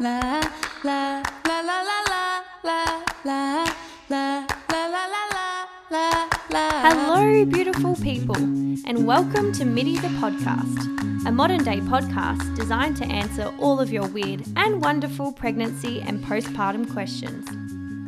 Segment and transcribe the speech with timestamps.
[0.00, 0.40] la
[0.82, 2.84] la la la la la la
[3.22, 3.64] la
[4.08, 11.26] la la la la la la Hello, beautiful people, and welcome to MIDI the podcast,
[11.26, 16.24] a modern day podcast designed to answer all of your weird and wonderful pregnancy and
[16.24, 17.46] postpartum questions.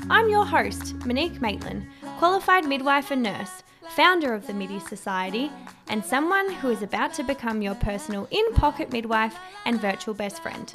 [0.09, 1.86] I'm your host, Monique Maitland,
[2.16, 5.52] qualified midwife and nurse, founder of the MIDI Society,
[5.90, 9.36] and someone who is about to become your personal in pocket midwife
[9.66, 10.72] and virtual best friend.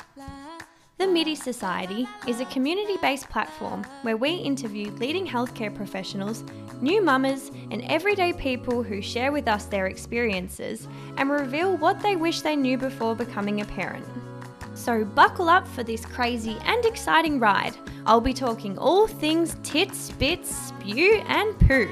[0.97, 6.43] The MIDI Society is a community based platform where we interview leading healthcare professionals,
[6.81, 10.87] new mamas, and everyday people who share with us their experiences
[11.17, 14.07] and reveal what they wish they knew before becoming a parent.
[14.73, 17.75] So, buckle up for this crazy and exciting ride.
[18.07, 21.87] I'll be talking all things tits, bits, spew, and poo.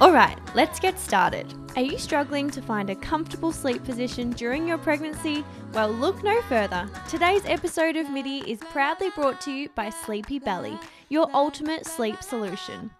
[0.00, 1.54] Alright, let's get started.
[1.76, 5.44] Are you struggling to find a comfortable sleep position during your pregnancy?
[5.72, 6.88] Well, look no further.
[7.08, 10.76] Today's episode of MIDI is proudly brought to you by Sleepy Belly,
[11.10, 12.90] your ultimate sleep solution.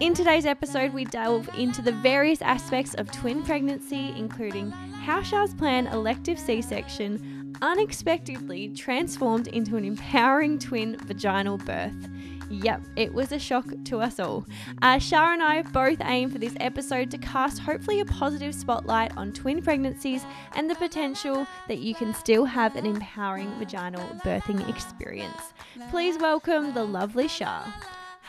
[0.00, 5.52] In today's episode, we delve into the various aspects of twin pregnancy, including how Char's
[5.52, 12.08] planned elective C section unexpectedly transformed into an empowering twin vaginal birth.
[12.48, 14.46] Yep, it was a shock to us all.
[14.82, 19.16] Uh, Char and I both aim for this episode to cast hopefully a positive spotlight
[19.16, 24.66] on twin pregnancies and the potential that you can still have an empowering vaginal birthing
[24.68, 25.52] experience.
[25.90, 27.64] Please welcome the lovely Char.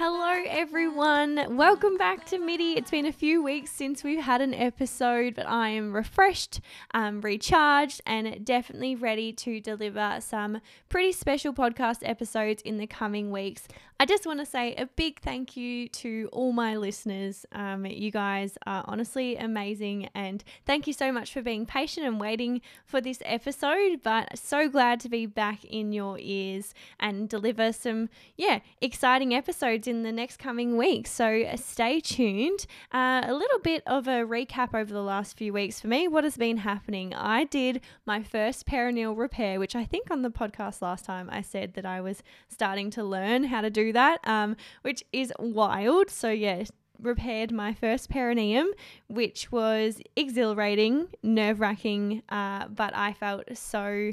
[0.01, 1.57] Hello, everyone.
[1.57, 2.77] Welcome back to MIDI.
[2.77, 6.61] It's been a few weeks since we've had an episode, but I am refreshed,
[6.93, 13.29] um, recharged, and definitely ready to deliver some pretty special podcast episodes in the coming
[13.29, 13.67] weeks.
[14.01, 17.45] I just want to say a big thank you to all my listeners.
[17.51, 22.17] Um, you guys are honestly amazing, and thank you so much for being patient and
[22.17, 23.99] waiting for this episode.
[24.01, 29.85] But so glad to be back in your ears and deliver some, yeah, exciting episodes
[29.85, 31.11] in the next coming weeks.
[31.11, 32.67] So uh, stay tuned.
[32.93, 36.07] Uh, a little bit of a recap over the last few weeks for me.
[36.07, 37.13] What has been happening?
[37.13, 41.41] I did my first perineal repair, which I think on the podcast last time I
[41.41, 46.09] said that I was starting to learn how to do that, um, which is wild.
[46.09, 46.63] So, yeah,
[47.01, 48.67] repaired my first perineum,
[49.07, 54.11] which was exhilarating, nerve wracking, uh, but I felt so.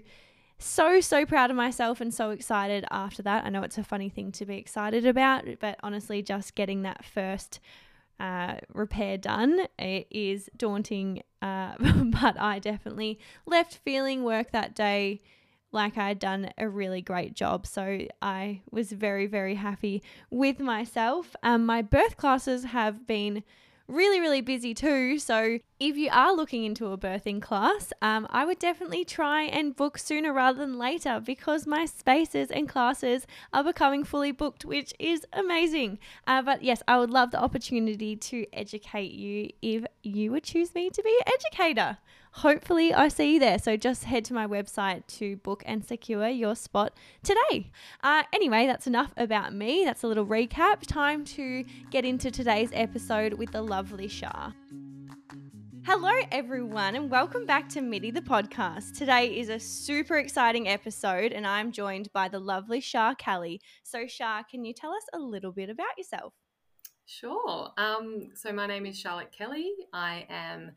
[0.58, 3.44] So, so proud of myself and so excited after that.
[3.44, 7.04] I know it's a funny thing to be excited about, but honestly, just getting that
[7.04, 7.60] first
[8.18, 11.22] uh, repair done it is daunting.
[11.42, 15.20] Uh, but I definitely left feeling work that day
[15.76, 17.66] like I'd done a really great job.
[17.66, 21.36] So I was very, very happy with myself.
[21.44, 23.44] Um, my birth classes have been
[23.88, 25.18] really, really busy too.
[25.18, 29.76] So if you are looking into a birthing class, um, I would definitely try and
[29.76, 34.92] book sooner rather than later because my spaces and classes are becoming fully booked, which
[34.98, 35.98] is amazing.
[36.26, 40.74] Uh, but yes, I would love the opportunity to educate you if you would choose
[40.74, 41.98] me to be an educator
[42.36, 43.58] hopefully I see you there.
[43.58, 46.92] So just head to my website to book and secure your spot
[47.22, 47.70] today.
[48.02, 49.84] Uh, anyway, that's enough about me.
[49.84, 50.82] That's a little recap.
[50.82, 54.54] Time to get into today's episode with the lovely Char.
[55.86, 58.98] Hello, everyone, and welcome back to MIDI the podcast.
[58.98, 63.60] Today is a super exciting episode, and I'm joined by the lovely Char Kelly.
[63.84, 66.34] So, Char, can you tell us a little bit about yourself?
[67.06, 67.70] Sure.
[67.78, 69.70] Um, so, my name is Charlotte Kelly.
[69.92, 70.72] I am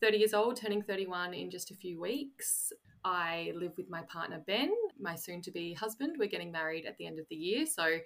[0.00, 2.72] 30 years old, turning 31 in just a few weeks.
[3.04, 6.16] I live with my partner Ben, my soon to be husband.
[6.18, 7.66] We're getting married at the end of the year.
[7.66, 7.98] So,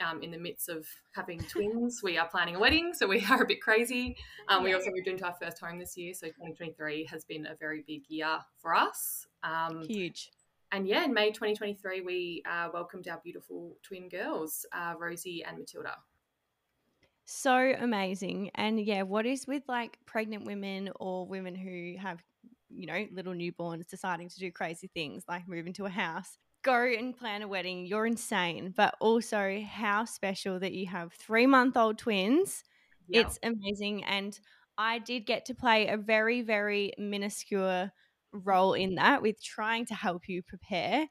[0.00, 2.92] um, in the midst of having twins, we are planning a wedding.
[2.94, 4.16] So, we are a bit crazy.
[4.48, 6.14] Um, we also moved into our first home this year.
[6.14, 9.26] So, 2023 has been a very big year for us.
[9.42, 10.30] Um, Huge.
[10.70, 15.58] and yeah, in May 2023, we uh, welcomed our beautiful twin girls, uh, Rosie and
[15.58, 15.96] Matilda.
[17.24, 18.50] So amazing.
[18.54, 22.22] And yeah, what is with like pregnant women or women who have,
[22.68, 26.82] you know, little newborns deciding to do crazy things like move into a house, go
[26.84, 27.86] and plan a wedding?
[27.86, 28.74] You're insane.
[28.76, 32.64] But also, how special that you have three month old twins.
[33.08, 33.22] Yeah.
[33.22, 34.04] It's amazing.
[34.04, 34.38] And
[34.78, 37.90] I did get to play a very, very minuscule
[38.32, 41.06] role in that with trying to help you prepare.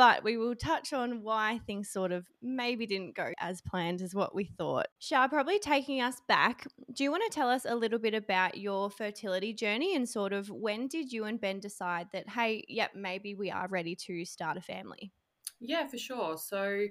[0.00, 4.14] But we will touch on why things sort of maybe didn't go as planned as
[4.14, 4.86] what we thought.
[4.98, 8.56] Char, probably taking us back, do you want to tell us a little bit about
[8.56, 12.92] your fertility journey and sort of when did you and Ben decide that, hey, yep,
[12.94, 15.12] maybe we are ready to start a family?
[15.60, 16.38] Yeah, for sure.
[16.38, 16.86] So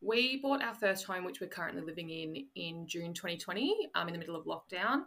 [0.00, 4.14] we bought our first home, which we're currently living in, in June 2020, um, in
[4.14, 5.02] the middle of lockdown.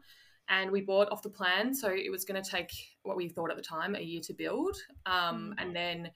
[0.49, 1.73] And we bought off the plan.
[1.73, 2.69] So it was going to take
[3.01, 4.77] what we thought at the time a year to build.
[5.07, 5.63] Um, Mm.
[5.63, 6.11] And then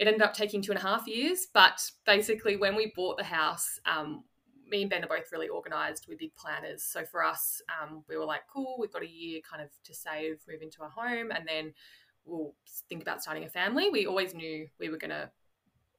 [0.00, 1.46] it ended up taking two and a half years.
[1.52, 4.24] But basically, when we bought the house, um,
[4.68, 6.06] me and Ben are both really organized.
[6.08, 6.82] We're big planners.
[6.82, 9.94] So for us, um, we were like, cool, we've got a year kind of to
[9.94, 11.74] save, move into a home, and then
[12.24, 12.54] we'll
[12.88, 13.90] think about starting a family.
[13.90, 15.30] We always knew we were going to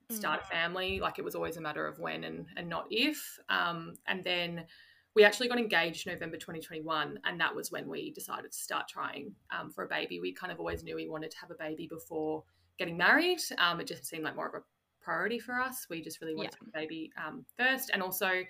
[0.09, 0.99] start a family.
[0.99, 3.37] Like it was always a matter of when and, and not if.
[3.49, 4.65] Um, and then
[5.13, 9.35] we actually got engaged November 2021, and that was when we decided to start trying
[9.55, 10.19] um, for a baby.
[10.19, 12.43] We kind of always knew we wanted to have a baby before
[12.81, 13.39] getting married.
[13.59, 14.63] Um, it just seemed like more of a
[15.01, 15.85] priority for us.
[15.87, 16.79] We just really wanted Yeah.
[16.81, 17.91] baby um, first.
[17.93, 18.43] And also,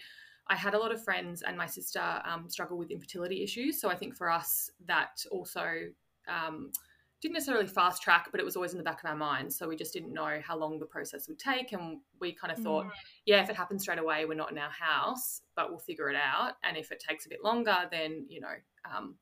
[0.48, 3.82] I had a lot of friends and my sister um, struggle with infertility issues.
[3.82, 5.66] So I think for us, that also
[6.30, 6.72] um,
[7.22, 9.58] didn't necessarily fast track, but it was always in the back of our minds.
[9.58, 11.74] So we just didn't know how long the process would take.
[11.74, 12.86] And we kind of thought,
[13.26, 16.16] yeah, if it happens straight away, we're not in our house, but we'll figure it
[16.16, 16.54] out.
[16.64, 18.56] And if it takes a bit longer, then, you know,
[18.90, 19.16] um,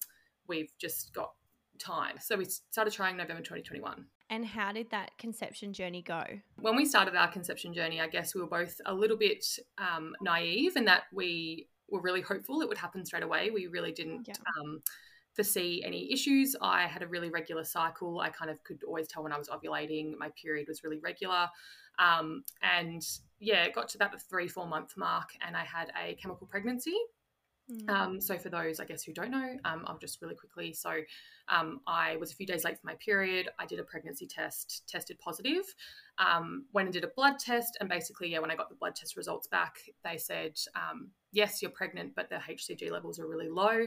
[0.48, 1.32] we've just got
[1.80, 2.18] time.
[2.20, 4.06] So we started trying November 2021.
[4.30, 6.24] And how did that conception journey go?
[6.60, 9.44] When we started our conception journey, I guess we were both a little bit
[9.78, 13.50] um, naive in that we were really hopeful it would happen straight away.
[13.50, 14.36] We really didn't Yeah.
[14.62, 14.84] um,
[15.34, 16.56] foresee any issues.
[16.62, 18.20] I had a really regular cycle.
[18.20, 20.16] I kind of could always tell when I was ovulating.
[20.18, 21.48] My period was really regular.
[21.98, 23.02] Um, and
[23.40, 26.46] yeah, it got to about the three, four month mark, and I had a chemical
[26.48, 26.96] pregnancy.
[27.72, 27.90] Mm.
[27.90, 30.74] Um, so for those, I guess, who don't know, um, I'll just really quickly.
[30.74, 30.92] So
[31.50, 33.50] um, I was a few days late for my period.
[33.60, 35.64] I did a pregnancy test, tested positive.
[36.18, 38.96] Um, went and did a blood test, and basically, yeah, when I got the blood
[38.96, 43.50] test results back, they said, um, yes, you're pregnant, but the HCG levels are really
[43.50, 43.86] low.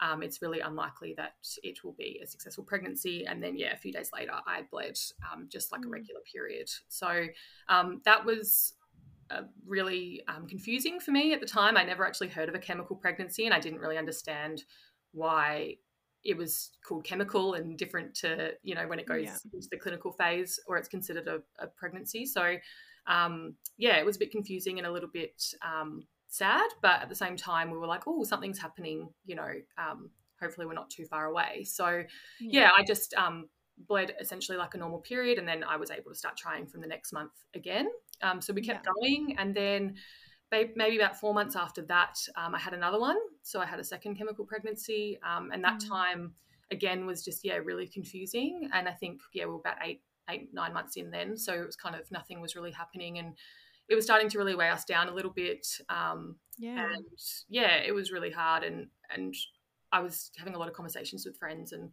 [0.00, 3.26] Um, it's really unlikely that it will be a successful pregnancy.
[3.26, 4.98] And then, yeah, a few days later, I bled
[5.32, 5.92] um, just like a Mm.
[5.92, 6.68] regular period.
[6.88, 7.26] So
[7.68, 8.74] um, that was
[9.30, 11.76] uh, really um, confusing for me at the time.
[11.76, 14.64] I never actually heard of a chemical pregnancy, and I didn't really understand
[15.12, 15.76] why
[16.22, 19.36] it was called chemical and different to you know when it goes Yeah.
[19.54, 22.26] into the clinical phase or it's considered a, a pregnancy.
[22.26, 22.56] So
[23.06, 27.08] um, yeah, it was a bit confusing and a little bit um, sad, but at
[27.08, 29.08] the same time we were like, oh, something's happening.
[29.24, 30.10] You know, um,
[30.40, 31.64] hopefully we're not too far away.
[31.64, 32.02] So
[32.38, 33.48] yeah, I just um,
[33.88, 36.82] bled essentially like a normal period, and then I was able to start trying from
[36.82, 37.88] the next month again.
[38.22, 39.96] Um, so we kept going, and then
[40.50, 43.16] maybe about four months after that, um, I had another one.
[43.42, 45.88] So I had a second chemical pregnancy, um, and that Mm.
[45.88, 46.34] time
[46.70, 48.68] again was just yeah really confusing.
[48.72, 51.66] And I think yeah we were about eight eight nine months in then, so it
[51.66, 53.36] was kind of nothing was really happening, and
[53.88, 55.66] it was starting to really weigh us down a little bit.
[55.88, 56.86] Um, Yeah.
[56.86, 57.04] and
[57.48, 59.34] yeah, it was really hard, and and
[59.92, 61.90] I was having a lot of conversations with friends and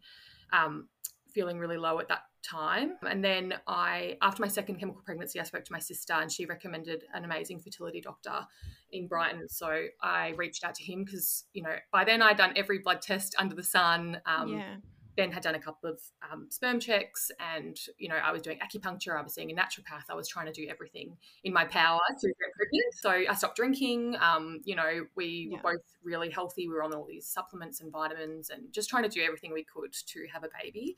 [0.52, 0.88] um,
[1.32, 2.96] feeling really low at that time.
[3.08, 6.46] And then I, after my second chemical pregnancy, I spoke to my sister, and she
[6.46, 8.46] recommended an amazing fertility doctor
[8.92, 9.48] in Brighton.
[9.48, 13.02] So I reached out to him because you know by then I'd done every blood
[13.02, 14.20] test under the sun.
[14.26, 14.76] Um, yeah.
[15.18, 18.60] Ben had done a couple of um, sperm checks, and you know, I was doing
[18.60, 19.18] acupuncture.
[19.18, 20.04] I was seeing a naturopath.
[20.08, 22.94] I was trying to do everything in my power to get pregnant.
[22.94, 24.16] So I stopped drinking.
[24.20, 25.56] Um, you know, we Yeah.
[25.56, 26.68] were both really healthy.
[26.68, 29.64] We were on all these supplements and vitamins, and just trying to do everything we
[29.64, 30.96] could to have a baby.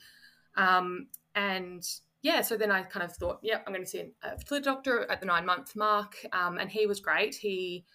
[0.55, 1.83] Um, and
[2.21, 5.11] yeah, so then I kind of thought, yeah, I'm going to see a fertility doctor
[5.11, 7.35] at the nine month mark, um, and he was great.
[7.37, 7.87] He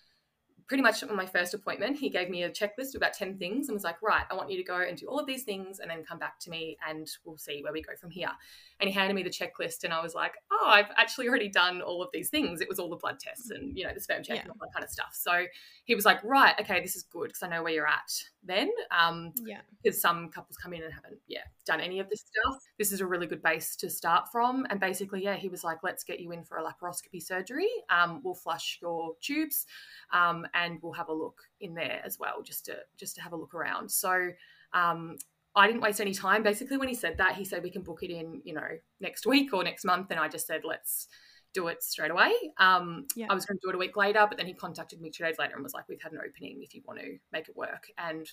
[0.68, 3.68] pretty much on my first appointment, he gave me a checklist of about 10 things
[3.68, 5.80] and was like, right, I want you to go and do all of these things
[5.80, 8.32] and then come back to me and we'll see where we go from here.
[8.80, 11.82] And he handed me the checklist and I was like, oh, I've actually already done
[11.82, 12.62] all of these things.
[12.62, 14.42] It was all the blood tests and, you know, the sperm check Yeah.
[14.42, 15.12] and all that kind of stuff.
[15.14, 15.46] So
[15.84, 18.12] he was like, right, okay, this is good because I know where you're at
[18.46, 18.72] then.
[18.92, 19.62] Um, Yeah.
[19.84, 23.02] because some couples come in and haven't yeah done any of this stuff this is
[23.02, 26.20] a really good base to start from and basically yeah he was like let's get
[26.20, 29.66] you in for a laparoscopy surgery um, we'll flush your tubes
[30.12, 33.34] um, and we'll have a look in there as well just to just to have
[33.34, 34.30] a look around so
[34.74, 35.18] um,
[35.56, 36.44] I didn't waste any time.
[36.44, 38.68] Basically, when he said that, he said we can book it in, you know,
[39.00, 41.08] next week or next month, and I just said let's
[41.56, 42.34] do it straight away.
[42.60, 43.28] Um, Yeah.
[43.30, 45.24] I was going to do it a week later, but then he contacted me two
[45.26, 47.56] days later and was like, "We've had an opening if you want to make it
[47.56, 48.32] work." And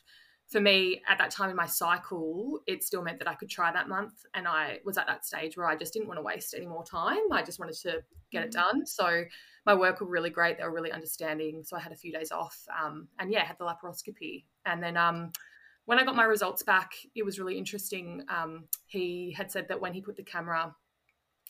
[0.49, 3.73] for me, at that time in my cycle, it still meant that I could try
[3.73, 6.55] that month, and I was at that stage where I just didn't want to waste
[6.55, 7.33] any more time.
[7.33, 8.53] I just wanted to get it Mhm.
[8.53, 8.85] done.
[8.87, 9.25] So
[9.65, 11.65] my work were really great; they were really understanding.
[11.65, 14.97] So I had a few days off, um, and yeah, had the laparoscopy, and then.
[14.97, 15.33] Um,
[15.85, 18.25] when I got my results back, it was really interesting.
[18.29, 20.77] Um, he had said that when he put the camera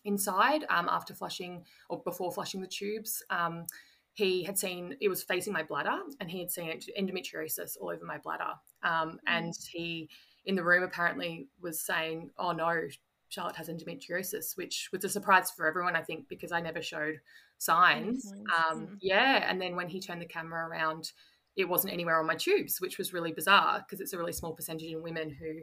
[0.05, 3.67] inside um, after flushing or before flushing the tubes, um,
[4.15, 8.05] he had seen it was facing my bladder and he had seen endometriosis all over
[8.05, 8.53] my bladder.
[8.83, 10.09] Um, and he,
[10.45, 12.89] in the room, apparently was saying, Oh no,
[13.29, 17.21] Charlotte has endometriosis, which was a surprise for everyone, I think, because I never showed
[17.57, 18.25] signs.
[18.25, 18.97] signs, Um, mm.
[19.01, 19.49] Yeah.
[19.49, 21.13] And then when he turned the camera around,
[21.57, 24.53] it wasn't anywhere on my tubes, which was really bizarre because it's a really small
[24.53, 25.61] percentage in women who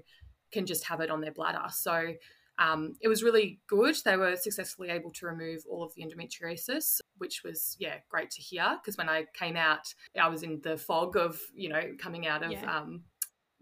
[0.51, 1.61] can just have it on their bladder.
[1.69, 2.13] So
[2.59, 3.95] um, it was really good.
[4.03, 8.41] They were successfully able to remove all of the endometriosis, which was yeah great to
[8.41, 8.77] hear.
[8.81, 12.43] Because when I came out, I was in the fog of you know coming out
[12.43, 12.77] of Yeah.
[12.77, 13.03] um,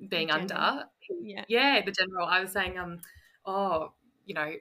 [0.09, 0.85] being under.
[1.21, 1.45] Yeah.
[1.47, 2.27] Yeah, the general.
[2.27, 2.99] I was saying, um,
[3.45, 3.93] oh,
[4.25, 4.51] you know,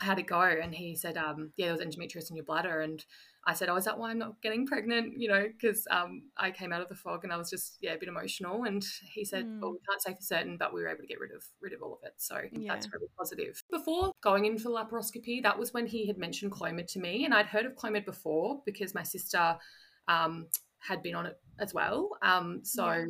[0.00, 0.40] how'd it go?
[0.40, 3.04] And he said, um, yeah, there was endometriosis in your bladder, and
[3.48, 5.14] I said, oh, is that why I'm not getting pregnant?
[5.16, 7.92] You know, because um, I came out of the fog and I was just yeah
[7.92, 8.64] a bit emotional.
[8.64, 8.84] And
[9.14, 9.74] he said, well, Mm.
[9.74, 11.80] we can't say for certain, but we were able to get rid of rid of
[11.82, 12.14] all of it.
[12.16, 12.72] So Yeah.
[12.74, 13.62] that's really positive.
[13.70, 17.32] Before going in for laparoscopy, that was when he had mentioned Clomid to me, and
[17.32, 19.56] I'd heard of Clomid before because my sister
[20.08, 20.46] um,
[20.80, 22.10] had been on it as well.
[22.22, 23.06] Um, so Yeah.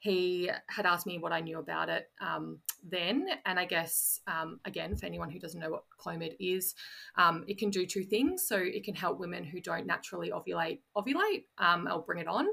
[0.00, 4.60] He had asked me what I knew about it um, then, and I guess um,
[4.64, 6.74] again for anyone who doesn't know what Clomid is,
[7.16, 8.46] um, it can do two things.
[8.46, 12.46] So it can help women who don't naturally ovulate ovulate um, or bring it on,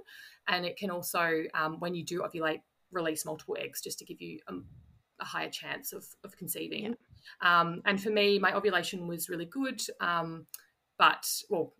[0.47, 2.61] and it can also um, when you do ovulate
[2.91, 4.65] release multiple eggs just to give you um,
[5.19, 6.95] a higher chance of, of conceiving.
[7.41, 10.47] Um, and for me, my ovulation was really good, um,
[10.97, 11.73] but well.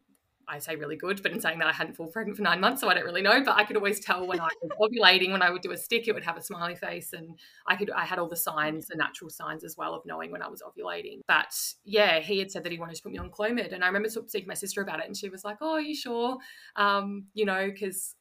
[0.47, 2.81] I say really good, but in saying that I hadn't fallen pregnant for nine months,
[2.81, 3.43] so I don't really know.
[3.43, 6.07] But I could always tell when I was ovulating, when I would do a stick,
[6.07, 7.37] it would have a smiley face, and
[7.67, 10.41] I could I had all the signs, the natural signs as well of knowing when
[10.41, 11.21] I was ovulating.
[11.27, 13.87] But yeah, he had said that he wanted to put me on Clomid, and I
[13.87, 16.37] remember speaking to my sister about it, and she was like, "Oh, are you sure?"
[16.75, 18.15] Um, you know, because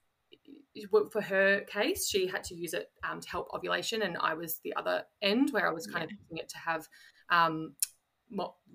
[1.11, 4.61] for her case, she had to use it um, to help ovulation, and I was
[4.65, 6.89] the other end where I was kind of using it to have
[7.31, 7.75] um,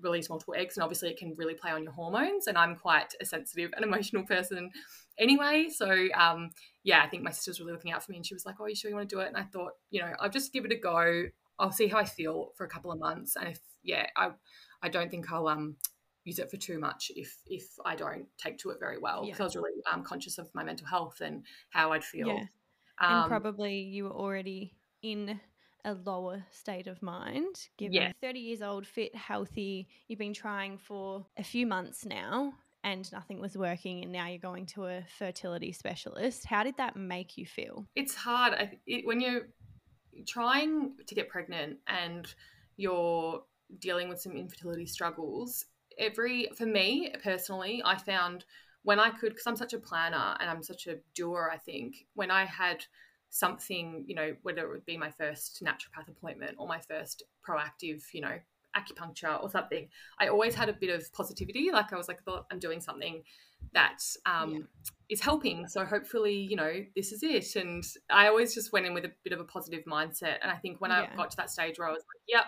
[0.00, 2.46] release multiple eggs, and obviously it can really play on your hormones.
[2.46, 4.70] And I'm quite a sensitive and emotional person
[5.18, 6.50] anyway, so um,
[6.82, 8.56] yeah, I think my sister was really looking out for me, and she was like,
[8.60, 10.52] "Oh, you sure you want to do it?" And I thought, you know, I'll just
[10.52, 11.24] give it a go.
[11.58, 14.30] I'll see how I feel for a couple of months, and if yeah, I
[14.82, 15.76] I don't think I'll um
[16.24, 19.24] use it for too much if if I don't take to it very well.
[19.24, 19.32] Yeah.
[19.32, 22.28] Because I was really um, conscious of my mental health and how I'd feel.
[22.28, 22.44] Yeah.
[23.00, 25.40] Um, and probably you were already in
[25.84, 28.12] a lower state of mind given Yeah.
[28.20, 33.40] 30 years old fit healthy you've been trying for a few months now and nothing
[33.40, 37.46] was working and now you're going to a fertility specialist how did that make you
[37.46, 39.48] feel it's hard I, it, when you're
[40.26, 42.32] trying to get pregnant and
[42.76, 43.42] you're
[43.78, 45.66] dealing with some infertility struggles
[45.98, 48.44] every for me personally i found
[48.82, 52.06] when i could because i'm such a planner and i'm such a doer i think
[52.14, 52.84] when i had
[53.30, 58.02] something you know whether it would be my first naturopath appointment or my first proactive
[58.12, 58.38] you know
[58.76, 59.88] acupuncture or something
[60.20, 63.22] i always had a bit of positivity like i was like "Well, i'm doing something
[63.72, 64.58] that um, Yeah.
[65.08, 65.68] is helping.
[65.68, 67.56] So hopefully, you know, this is it.
[67.56, 70.36] And I always just went in with a bit of a positive mindset.
[70.42, 72.46] And I think when I got to that stage where I was like, yep,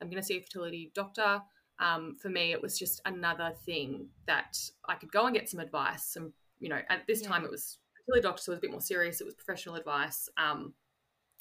[0.00, 1.42] I'm going to see a fertility doctor.
[1.80, 4.56] Um, for me, it was just another thing that
[4.88, 6.04] I could go and get some advice.
[6.04, 7.28] Some, you know, at this Yeah.
[7.28, 9.20] time it was fertility doctor, so it was a bit more serious.
[9.20, 10.28] It was professional advice.
[10.36, 10.74] Um,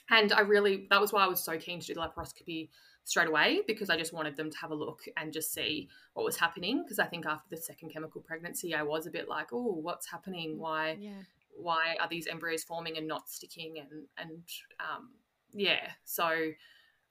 [0.10, 2.70] and I really, that was why I was so keen to do the laparoscopy
[3.06, 6.26] straight away because I just wanted them to have a look and just see what
[6.26, 6.84] was happening.
[6.84, 10.10] Because I think after the second chemical pregnancy, I was a bit like, oh, what's
[10.10, 10.58] happening?
[10.58, 10.98] Why?
[11.00, 11.22] yeah
[11.56, 14.42] why are these embryos forming and not sticking and and
[14.80, 15.10] um,
[15.52, 16.52] yeah so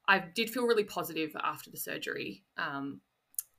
[0.09, 3.01] i did feel really positive after the surgery um,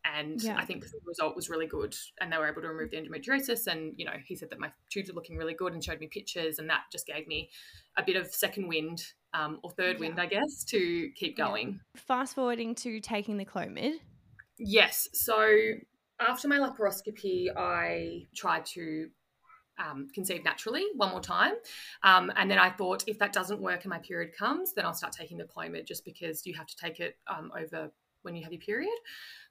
[0.06, 0.58] and Yeah.
[0.58, 1.96] I think the result was really good.
[2.20, 3.68] And they were able to remove the endometriosis.
[3.68, 6.08] And you know, he said that my tubes are looking really good, and showed me
[6.08, 7.50] pictures, and that just gave me
[7.98, 10.24] a bit of second wind um, or third wind, Yeah.
[10.24, 11.46] I guess, to keep Yeah.
[11.48, 11.80] going.
[11.96, 14.00] Fast forwarding to taking the Clomid.
[14.58, 15.08] Yes.
[15.14, 15.74] So
[16.20, 19.10] after my laparoscopy, I tried to
[19.80, 21.54] um, conceive naturally one more time.
[22.04, 24.94] Um, and then I thought if that doesn't work and my period comes, then I'll
[24.94, 27.92] start taking the Clomid just because you have to take it um, over
[28.24, 28.98] when you have your period.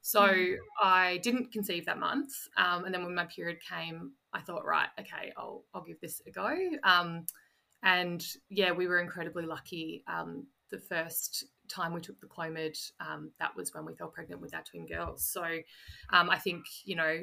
[0.01, 0.57] So Mm.
[0.83, 2.33] I didn't conceive that month.
[2.57, 6.21] Um, and then when my period came, I thought, right, okay, I'll, I'll give this
[6.27, 6.57] a go.
[6.83, 7.27] Um,
[7.83, 10.03] and yeah, we were incredibly lucky.
[10.07, 14.41] Um, the first time we took the Clomid, um, that was when we fell pregnant
[14.41, 15.25] with our twin girls.
[15.25, 15.45] So
[16.11, 17.21] um, I think, you know,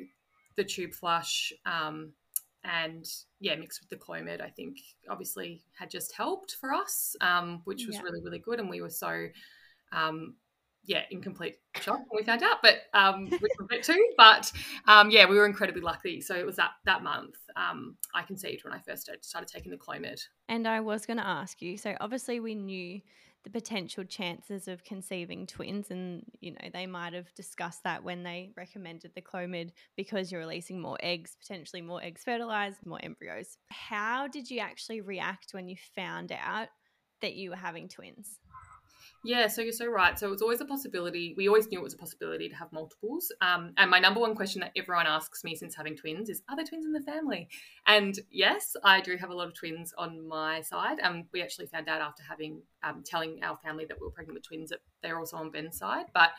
[0.56, 2.14] the tube flush um,
[2.64, 3.06] and
[3.40, 4.78] yeah, mixed with the Clomid, I think
[5.10, 8.02] obviously had just helped for us, um, which was Yeah.
[8.04, 8.60] really, really good.
[8.60, 9.28] And we were so,
[9.92, 10.36] um,
[10.86, 14.12] yeah, in complete shock when we found out, but um, we were it too.
[14.18, 14.52] But
[14.88, 16.22] um, yeah, we were incredibly lucky.
[16.22, 19.72] So it was that that month um, I conceived when I first started, started taking
[19.72, 20.20] the Clomid.
[20.48, 23.02] And I was going to ask you so, obviously, we knew
[23.44, 28.24] the potential chances of conceiving twins, and you know, they might have discussed that when
[28.24, 33.58] they recommended the Clomid because you're releasing more eggs, potentially more eggs fertilized, more embryos.
[33.70, 36.68] How did you actually react when you found out
[37.22, 38.40] that you were having twins?
[39.26, 40.18] Yeah, so you're so right.
[40.18, 41.34] So it was always a possibility.
[41.36, 43.32] We always knew it was a possibility to have multiples.
[43.42, 46.56] Um, and my number one question that everyone asks me since having twins is, are
[46.56, 47.50] there twins in the family?
[47.86, 51.00] And yes, I do have a lot of twins on my side.
[51.02, 54.36] Um, we actually found out after having um, telling our family that we were pregnant
[54.36, 56.06] with twins that they're also on Ben's side.
[56.14, 56.30] But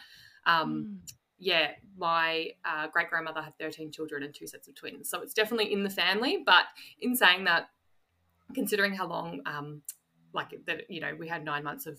[0.47, 0.71] um,
[1.05, 1.13] Mm.
[1.39, 5.11] yeah, my uh, great grandmother had 13 children and two sets of twins.
[5.11, 6.43] So it's definitely in the family.
[6.47, 6.65] But
[6.99, 7.69] in saying that,
[8.55, 9.83] considering how long, um,
[10.33, 11.99] like that, you know, we had nine months of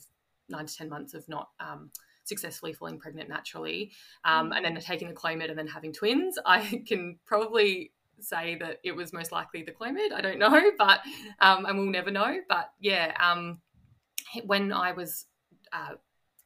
[0.51, 1.91] nine to 10 months of not um,
[2.23, 3.91] successfully falling pregnant naturally,
[4.25, 8.77] um, and then taking the Clomid and then having twins, I can probably say that
[8.83, 10.11] it was most likely the Clomid.
[10.13, 10.99] I don't know, but,
[11.39, 12.37] um, and we'll never know.
[12.47, 13.59] But yeah, um,
[14.45, 15.25] when I was
[15.73, 15.95] uh,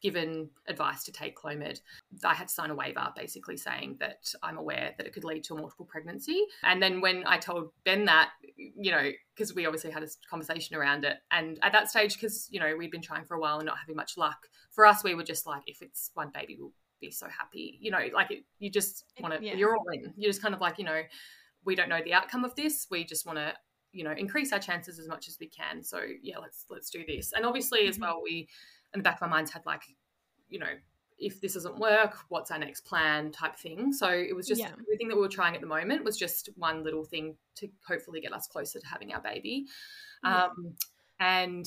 [0.06, 1.80] given advice to take Clomid,
[2.24, 5.42] I had to sign a waiver basically saying that I'm aware that it could lead
[5.44, 6.44] to a multiple pregnancy.
[6.62, 10.76] And then when I told Ben that, you know, because we obviously had a conversation
[10.76, 13.56] around it, and at that stage, because, you know, we'd been trying for a while
[13.58, 14.38] and not having much luck,
[14.70, 17.76] for us, we were just like, if it's one baby, we'll be so happy.
[17.80, 19.54] You know, like it, you just want to, Yeah.
[19.54, 20.14] you're all in.
[20.16, 21.02] You're just kind of like, you know,
[21.64, 22.86] we don't know the outcome of this.
[22.92, 23.54] We just want to
[23.92, 27.02] you know increase our chances as much as we can so yeah let's let's do
[27.06, 28.00] this and obviously as Mhm.
[28.02, 28.46] well we
[28.94, 29.82] in the back of our minds had like
[30.48, 30.72] you know
[31.18, 34.70] if this doesn't work what's our next plan type thing so it was just Yeah.
[34.80, 38.20] everything that we were trying at the moment was just one little thing to hopefully
[38.20, 39.64] get us closer to having our baby
[40.22, 40.44] Yeah.
[40.44, 40.74] um
[41.20, 41.66] and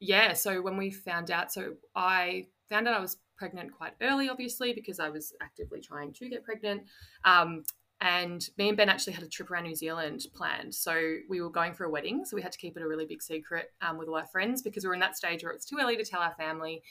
[0.00, 4.28] yeah so when we found out so i found out i was pregnant quite early
[4.28, 6.82] obviously because i was actively trying to get pregnant
[7.24, 7.62] um
[8.00, 10.74] and me and Ben actually had a trip around New Zealand planned.
[10.74, 13.06] So we were going for a wedding, so we had to keep it a really
[13.06, 15.64] big secret um, with all our friends because we were in that stage where it's
[15.64, 16.82] too early to tell our family.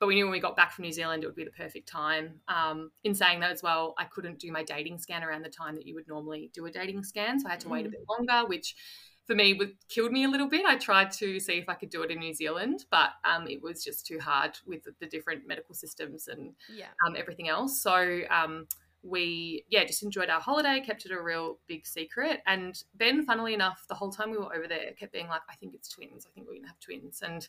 [0.00, 1.88] But we knew when we got back from New Zealand, it would be the perfect
[1.88, 2.40] time.
[2.48, 5.76] Um, in saying that as well, I couldn't do my dating scan around the time
[5.76, 7.92] that you would normally do a dating scan, so I had to wait a Mm.
[7.92, 8.74] bit longer, which
[9.28, 10.66] for me would killed me a little bit.
[10.66, 13.62] I tried to see if I could do it in New Zealand, but um, it
[13.62, 16.88] was just too hard with the, the different medical systems and Yeah.
[17.06, 17.80] um, everything else.
[17.80, 18.66] So um,
[19.02, 22.40] we, yeah, just enjoyed our holiday, kept it a real big secret.
[22.46, 25.54] And Ben, funnily enough, the whole time we were over there, kept being like, I
[25.56, 26.24] think it's twins.
[26.26, 27.20] I think we're going to have twins.
[27.20, 27.46] And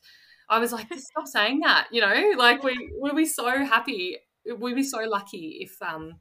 [0.50, 4.18] I was like, stop saying that, you know, like we, we'll be so happy.
[4.46, 6.16] We'll be so lucky if um,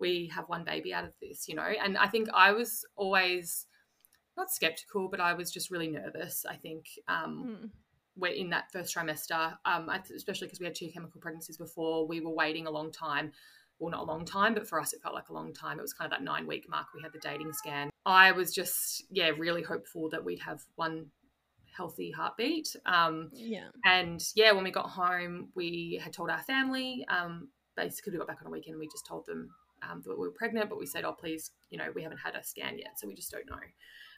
[0.00, 1.62] we have one baby out of this, you know.
[1.62, 3.66] And I think I was always
[4.36, 6.86] not skeptical, but I was just really nervous, I think.
[7.08, 7.70] Um, Mm.
[8.16, 12.20] we're in that first trimester, um, especially because we had two chemical pregnancies before, we
[12.20, 13.32] were waiting a long time.
[13.78, 15.78] Well, not a long time, but for us, it felt like a long time.
[15.78, 16.86] It was kind of that nine week mark.
[16.94, 17.90] We had the dating scan.
[18.04, 21.06] I was just, yeah, really hopeful that we'd have one
[21.76, 22.74] healthy heartbeat.
[22.86, 23.68] Um, Yeah.
[23.84, 27.06] and yeah, when we got home, we had told our family.
[27.08, 29.50] Um, basically, we got back on a weekend and we just told them
[29.88, 32.34] um, that we were pregnant, but we said, oh, please, you know, we haven't had
[32.34, 33.60] a scan yet, so we just don't know.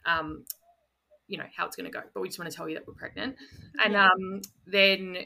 [0.05, 0.45] Um,
[1.27, 2.87] you know how it's going to go, but we just want to tell you that
[2.87, 3.35] we're pregnant.
[3.83, 4.09] And Yeah.
[4.09, 5.17] um, then,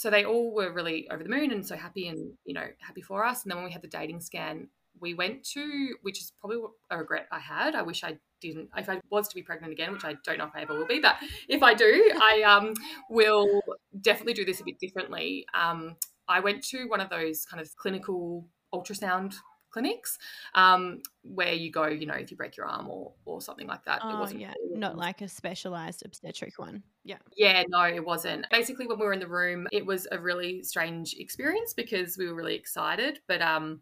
[0.00, 3.02] so they all were really over the moon and so happy and you know happy
[3.02, 3.42] for us.
[3.42, 6.56] And then when we had the dating scan, we went to, which is probably
[6.90, 7.74] a regret I had.
[7.74, 8.70] I wish I didn't.
[8.74, 10.86] If I was to be pregnant again, which I don't know if I ever will
[10.86, 11.16] be, but
[11.50, 12.72] if I do, I um,
[13.10, 13.60] will
[14.00, 15.44] definitely do this a bit differently.
[15.52, 19.34] Um, I went to one of those kind of clinical ultrasound
[19.70, 20.18] clinics
[20.54, 23.84] um, where you go, you know, if you break your arm or or something like
[23.84, 24.00] that.
[24.02, 24.52] Oh, wasn't yeah.
[24.62, 26.82] really- Not like a specialized obstetric one.
[27.04, 27.18] Yeah.
[27.36, 28.46] yeah, no, it wasn't.
[28.50, 32.26] Basically, when we were in the room, it was a really strange experience because we
[32.28, 33.80] were really excited, but um,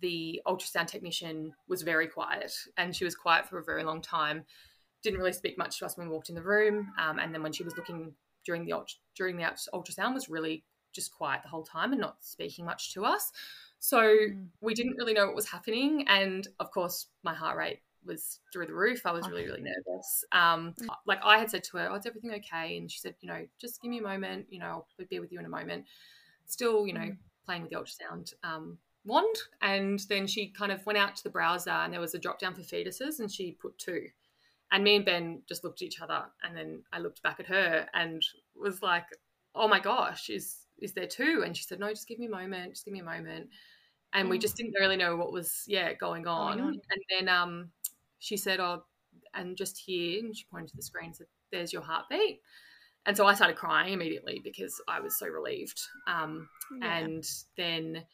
[0.00, 4.44] the ultrasound technician was very quiet, and she was quiet for a very long time.
[5.02, 7.42] Didn't really speak much to us when we walked in the room, um, and then
[7.42, 8.74] when she was looking during the
[9.16, 9.44] during the
[9.74, 13.30] ultrasound, was really just quiet the whole time and not speaking much to us.
[13.80, 14.46] So mm.
[14.60, 18.66] we didn't really know what was happening, and of course, my heart rate was through
[18.66, 19.04] the roof.
[19.04, 20.24] I was really, really nervous.
[20.32, 20.88] Um, mm.
[21.06, 23.46] like I had said to her, "Oh, is everything okay?" And she said, "You know,
[23.60, 24.46] just give me a moment.
[24.50, 25.86] You know, I'll be with you in a moment."
[26.46, 27.16] Still, you know, mm.
[27.44, 31.30] playing with the ultrasound um, wand, and then she kind of went out to the
[31.30, 34.08] browser, and there was a drop down for fetuses, and she put two.
[34.70, 37.46] And me and Ben just looked at each other, and then I looked back at
[37.46, 38.24] her and
[38.56, 39.06] was like,
[39.54, 41.42] "Oh my gosh, is is there two?
[41.44, 43.48] And she said, no, just give me a moment, just give me a moment.
[44.12, 44.30] And mm.
[44.30, 46.58] we just didn't really know what was, yeah, going on.
[46.58, 46.80] going on.
[46.90, 47.70] And then um,
[48.18, 48.84] she said, oh,
[49.34, 52.40] and just here, and she pointed to the screen and said, there's your heartbeat.
[53.06, 55.80] And so I started crying immediately because I was so relieved.
[56.06, 56.48] Um,
[56.80, 56.98] yeah.
[56.98, 57.24] And
[57.56, 58.04] then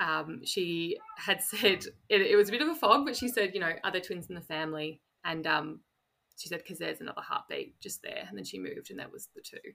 [0.00, 3.52] um, she had said, it, it, was a bit of a fog, but she said,
[3.54, 5.00] you know, are there twins in the family?
[5.24, 5.80] And um,
[6.36, 8.24] she said, because there's another heartbeat just there.
[8.28, 9.72] And then she moved, and that was the two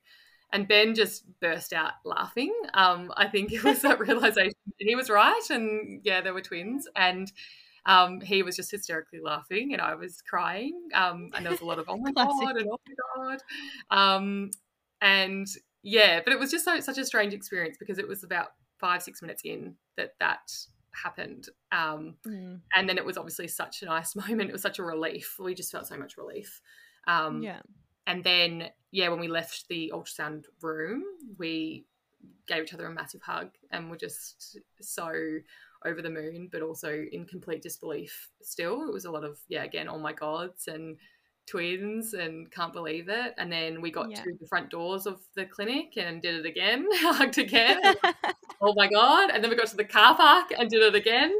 [0.54, 2.54] and Ben just burst out laughing.
[2.74, 6.88] Um, I think it was that realization he was right, and yeah, there were twins,
[6.96, 7.32] and
[7.86, 11.66] um, he was just hysterically laughing, and I was crying, um, and there was a
[11.66, 13.40] lot of oh my god and oh my god,
[13.90, 14.52] um,
[15.02, 15.48] and
[15.84, 19.02] yeah, but it was just so, such a strange experience because it was about five
[19.02, 20.52] six minutes in that that
[20.94, 21.48] happened.
[21.72, 22.60] Um, mm.
[22.76, 24.50] and then it was obviously such a nice moment.
[24.50, 25.38] It was such a relief.
[25.40, 26.62] We just felt so much relief.
[27.08, 27.62] Um, yeah
[28.08, 31.04] and then yeah when we left the ultrasound room
[31.38, 31.86] we
[32.48, 35.12] gave each other a massive hug and were just so
[35.86, 38.88] over the moon but also in complete disbelief still.
[38.88, 40.98] It was a lot of yeah again oh my gods and
[41.48, 43.34] twins and can't believe it.
[43.38, 44.24] And then we got yeah.
[44.24, 47.82] to the front doors of the clinic and did it again hugged again
[48.62, 49.30] oh my god.
[49.32, 51.34] And then we got to the car park and did it again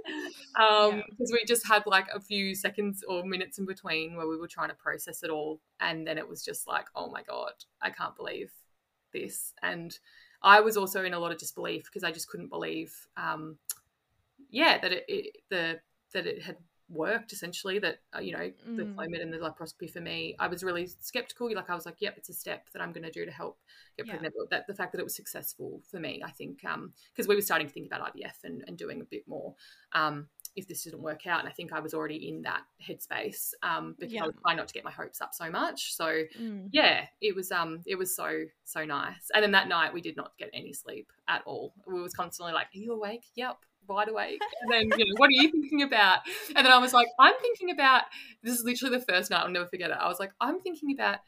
[0.60, 1.34] um because yeah.
[1.34, 4.70] we just had like a few seconds or minutes in between where we were trying
[4.70, 5.60] to process it all.
[5.80, 8.52] And then it was just like oh my god i can't believe
[9.14, 9.54] this.
[9.62, 9.98] And
[10.44, 13.58] i was also in a lot of disbelief because i just couldn't believe um
[14.50, 15.80] yeah that it, it the
[16.14, 16.58] that it had
[16.92, 18.78] worked essentially that uh, you know mm.
[18.78, 21.96] the clomid and the laparoscopy for me i was really skeptical like i was like
[22.00, 23.60] yep it's a step that i'm going to do to help
[23.98, 24.14] get yeah.
[24.14, 27.28] pregnant but that the fact that it was successful for me i think um because
[27.28, 29.56] we were starting to think about ivf and, and doing a bit more
[29.94, 33.52] um if this didn't work out and i think i was already in that headspace
[33.64, 34.24] um because yeah.
[34.24, 36.68] i was trying not to get my hopes up so much so mm.
[36.72, 40.18] yeah it was um it was so so nice and then that night we did
[40.18, 44.10] not get any sleep at all we was constantly like are you awake yep wide
[44.10, 44.42] awake.
[44.62, 46.20] And then, you know, what are you thinking about?
[46.56, 48.04] And then I was like, I'm thinking about
[48.44, 49.98] this is literally the first night, I'll never forget it.
[50.00, 51.20] I was like, I'm thinking about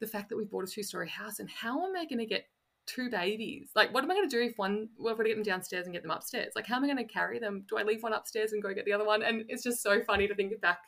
[0.00, 2.26] the fact that we bought a two story house and how am I going to
[2.26, 2.46] get
[2.86, 3.70] two babies?
[3.74, 5.44] Like, what am I going to do if one, well, I've got to get them
[5.44, 6.52] downstairs and get them upstairs?
[6.56, 7.64] Like, how am I going to carry them?
[7.68, 9.22] Do I leave one upstairs and go get the other one?
[9.22, 10.80] And it's just so funny to think back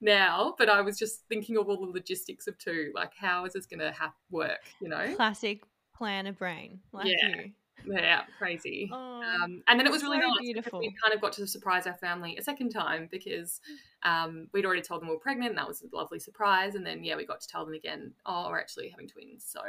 [0.00, 2.92] now, but I was just thinking of all the logistics of two.
[2.94, 4.60] Like, how is this going to ha- work?
[4.80, 5.62] You know, classic
[5.94, 7.28] planner brain, like yeah.
[7.28, 7.52] you
[7.84, 8.90] yeah, crazy.
[8.92, 10.80] Oh, um, and then it was really so nice beautiful.
[10.80, 13.60] we kind of got to surprise our family a second time because
[14.02, 16.74] um, we'd already told them we were pregnant, and that was a lovely surprise.
[16.74, 19.44] And then yeah, we got to tell them again, oh, we're actually having twins.
[19.46, 19.60] So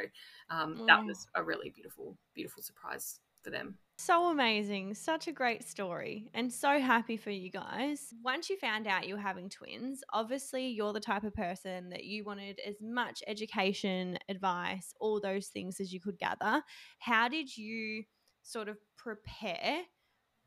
[0.50, 3.78] um, that was a really beautiful, beautiful surprise for them.
[4.00, 4.93] So amazing.
[4.93, 6.30] Such a great story.
[6.36, 8.13] And so happy for you guys.
[8.23, 12.04] Once you found out you were having twins, obviously you're the type of person that
[12.04, 16.62] you wanted as much education, advice, all those things as you could gather.
[17.00, 18.04] How did you
[18.43, 19.82] sort of prepare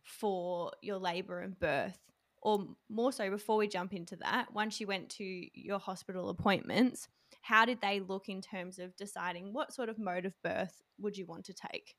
[0.04, 1.98] for your labor and birth?
[2.42, 7.08] Or more so, before we jump into that, once you went to your hospital appointments,
[7.42, 11.16] how did they look in terms of deciding what sort of mode of birth would
[11.16, 11.96] you want to take?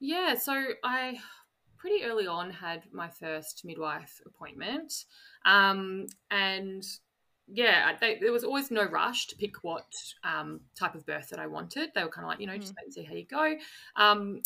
[0.00, 0.52] Yeah, so
[0.84, 1.18] I
[1.78, 4.92] pretty early on had my first midwife appointment.
[5.44, 6.82] Um, and
[7.48, 9.86] yeah, they, there was always no rush to pick what
[10.24, 11.90] um, type of birth that I wanted.
[11.94, 12.60] They were kind of like, you know, mm.
[12.60, 13.54] just wait and see how you go.
[13.94, 14.40] Um,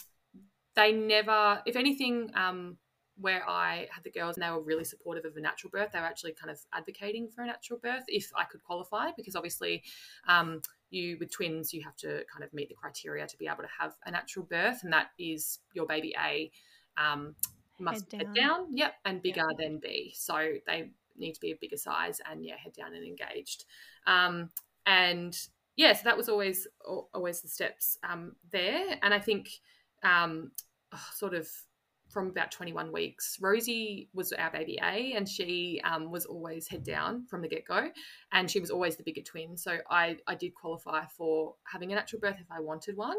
[0.77, 2.77] they never, if anything, um,
[3.17, 6.01] where I had the girls and they were really supportive of a natural birth, they
[6.01, 9.83] were actually kind of advocating for a natural birth if I could qualify, because obviously
[10.27, 13.63] um, you with twins you have to kind of meet the criteria to be able
[13.63, 16.51] to have a natural birth and that is your baby a
[16.97, 17.35] um,
[17.79, 18.35] must head down.
[18.35, 18.67] head down.
[18.77, 19.59] yep and bigger yep.
[19.59, 23.07] than b so they need to be a bigger size and yeah head down and
[23.07, 23.65] engaged
[24.07, 24.51] um,
[24.87, 25.37] and
[25.77, 26.67] yeah so that was always
[27.15, 29.49] always the steps um, there and i think
[30.03, 30.51] um,
[31.15, 31.49] sort of
[32.11, 33.39] from about 21 weeks.
[33.41, 37.65] Rosie was our baby A, and she um, was always head down from the get
[37.67, 37.89] go,
[38.33, 39.57] and she was always the bigger twin.
[39.57, 43.17] So I, I did qualify for having a natural birth if I wanted one.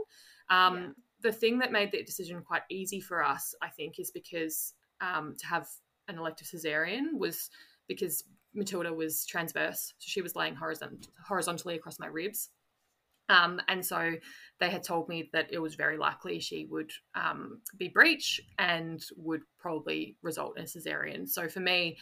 [0.49, 0.87] Um, yeah.
[1.21, 5.35] The thing that made that decision quite easy for us, I think, is because um,
[5.39, 5.67] to have
[6.07, 7.49] an elective cesarean was
[7.87, 8.23] because
[8.53, 12.49] Matilda was transverse, so she was laying horizont- horizontally across my ribs.
[13.31, 13.99] Um, and so
[14.59, 19.01] they had told me that it was very likely she would um, be breech and
[19.17, 21.27] would probably result in a cesarean.
[21.27, 21.97] So for me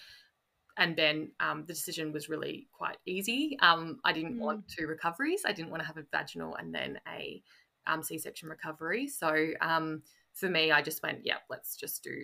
[0.77, 3.57] and Ben, um, the decision was really quite easy.
[3.61, 4.45] Um, I didn't Mm.
[4.47, 5.43] want two recoveries.
[5.45, 7.43] I didn't want to have a vaginal and then a
[7.85, 9.07] um, C-section recovery.
[9.07, 9.29] So
[9.61, 10.01] um,
[10.33, 12.15] for me, I just went, yeah, let's just do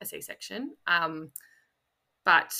[0.00, 0.76] a C-section.
[0.86, 1.32] Um,
[2.24, 2.54] but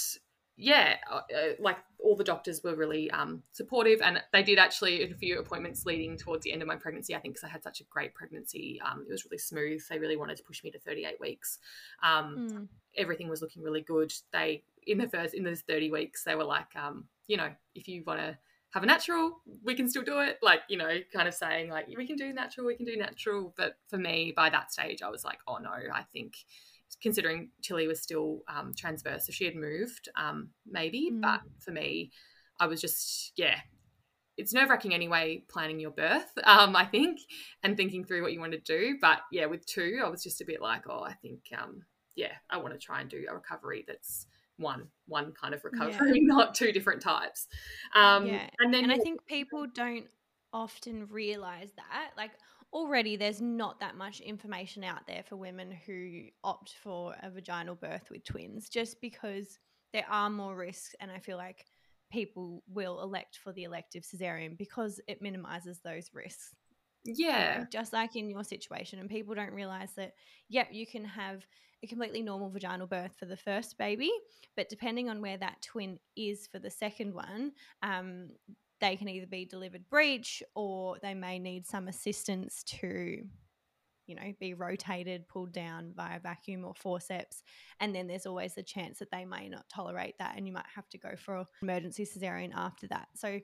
[0.56, 5.02] yeah, uh, uh, like all the doctors were really um, supportive, and they did actually
[5.02, 7.14] a few appointments leading towards the end of my pregnancy.
[7.14, 9.82] I think because I had such a great pregnancy, um, it was really smooth.
[9.88, 11.58] They really wanted to push me to 38 weeks.
[12.02, 12.68] Um, Mm.
[12.96, 14.12] Everything was looking really good.
[14.32, 17.88] They in the first in those 30 weeks, they were like, um, you know, if
[17.88, 18.38] you want to
[18.70, 20.38] have a natural, we can still do it.
[20.42, 23.54] Like, you know, kind of saying like we can do natural, we can do natural.
[23.56, 26.36] But for me, by that stage, I was like, oh no, I think
[27.02, 31.10] considering Tilly was still um, transverse, so she had moved, um, maybe.
[31.12, 31.20] Mm.
[31.20, 32.12] But for me,
[32.60, 33.56] I was just, yeah,
[34.36, 37.20] it's nerve wracking anyway, planning your birth, um, I think,
[37.62, 38.96] and thinking through what you want to do.
[39.00, 41.82] But yeah, with two, I was just a bit like, oh, I think, um,
[42.16, 44.26] yeah, I want to try and do a recovery that's
[44.56, 47.48] one one kind of recovery, not two different types.
[47.94, 50.06] Um, Yeah, and then and I think people don't
[50.52, 52.12] often realize that.
[52.16, 52.30] Like
[52.74, 57.76] already there's not that much information out there for women who opt for a vaginal
[57.76, 59.58] birth with twins just because
[59.92, 61.66] there are more risks and I feel like
[62.10, 66.54] people will elect for the elective cesarean because it minimizes those risks.
[67.04, 70.14] you know, yeah, just like in your situation and people don't realize that
[70.48, 71.46] yep you can have
[71.82, 74.10] a completely normal vaginal birth for the first baby
[74.56, 78.30] but depending on where that twin is for the second one um,
[78.84, 83.24] they can either be delivered breech or they may need some assistance to
[84.06, 87.42] you know be rotated pulled down via vacuum or forceps
[87.80, 90.66] and then there's always the chance that they may not tolerate that and you might
[90.74, 93.40] have to go for an emergency cesarean after that so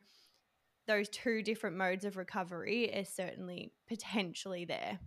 [0.91, 4.99] those two different modes of recovery is certainly potentially there.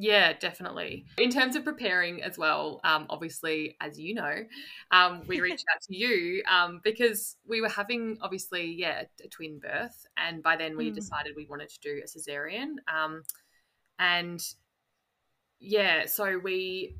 [0.00, 1.06] Yeah, definitely.
[1.16, 4.44] In terms of preparing as well, um, obviously, as you know,
[4.92, 9.58] um, we reached out to you um, because we were having, obviously, yeah, a twin
[9.58, 10.06] birth.
[10.16, 10.94] And by then we Mm.
[10.94, 12.76] decided we wanted to do a cesarean.
[12.86, 13.24] Um,
[13.98, 14.40] and
[15.58, 16.94] yeah, so we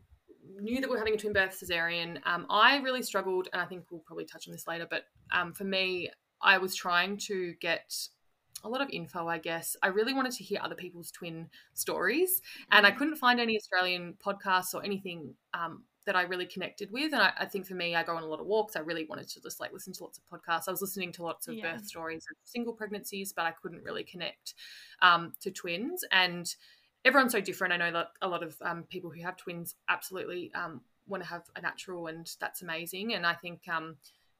[0.61, 2.19] knew that we were having a twin birth cesarean.
[2.27, 5.53] Um, I really struggled, and I think we'll probably touch on this later, but um,
[5.53, 6.11] for me,
[6.43, 7.95] I was trying to get
[8.65, 9.77] a lot of info, I guess.
[9.83, 12.43] I really wanted to hear other people's twin stories,
[12.73, 17.13] and I couldn't find any Australian podcasts or anything um, that I really connected with.
[17.13, 18.77] And I, I, think for me, I go on a lot of walks.
[18.77, 20.65] I really wanted to just like listen to lots of podcasts.
[20.67, 21.75] I was listening to lots of Yeah.
[21.75, 24.55] birth stories of single pregnancies, but I couldn't really connect
[25.03, 26.05] um, to twins.
[26.11, 26.53] And
[27.05, 27.75] everyone's so different.
[27.75, 31.29] I know that a lot of um, people who have twins absolutely um, want to
[31.29, 33.15] have a natural, and that's amazing.
[33.15, 33.97] And I think um,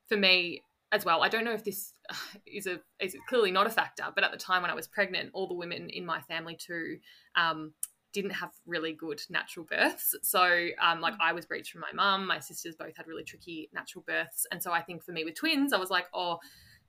[0.09, 1.95] for me as well, I don't know if this
[2.47, 5.31] is a is clearly not a factor, but at the time when I was pregnant,
[5.33, 6.99] all the women in my family too
[7.37, 7.73] um,
[8.13, 10.15] didn't have really good natural births.
[10.23, 12.27] So, um, like, I was breached from my mum.
[12.27, 15.35] My sisters both had really tricky natural births, and so I think for me with
[15.35, 16.39] twins, I was like, oh.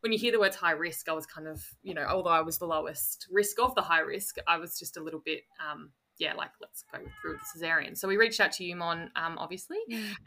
[0.02, 2.40] When you hear the words high risk, I was kind of, you know, although I
[2.40, 5.92] was the lowest risk of the high risk, I was just a little bit, um,
[6.20, 7.98] yeah, like let's go through the cesarean.
[7.98, 9.78] So we reached out to you, Mon, um, obviously,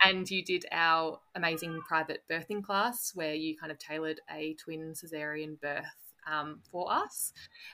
[0.02, 4.94] and you did our amazing private birthing class where you kind of tailored a twin
[4.94, 5.84] cesarean birth
[6.26, 7.32] um, for us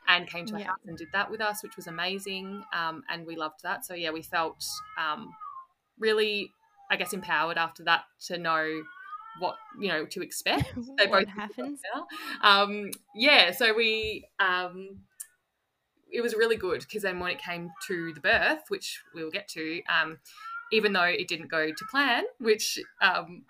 [0.09, 0.67] and came to a Yeah.
[0.67, 2.65] house and did that with us, which was amazing.
[2.73, 3.85] Um, and we loved that.
[3.85, 4.65] So, yeah, we felt
[4.99, 5.33] um,
[5.99, 6.51] really,
[6.91, 8.83] I guess, empowered after that to know
[9.39, 10.73] what, you know, to expect.
[10.99, 11.81] They both happens?
[12.43, 15.01] Um, yeah, so we, um,
[16.11, 19.31] it was really good because then when it came to the birth, which we will
[19.31, 20.19] get to, um,
[20.73, 23.43] even though it didn't go to plan, which um,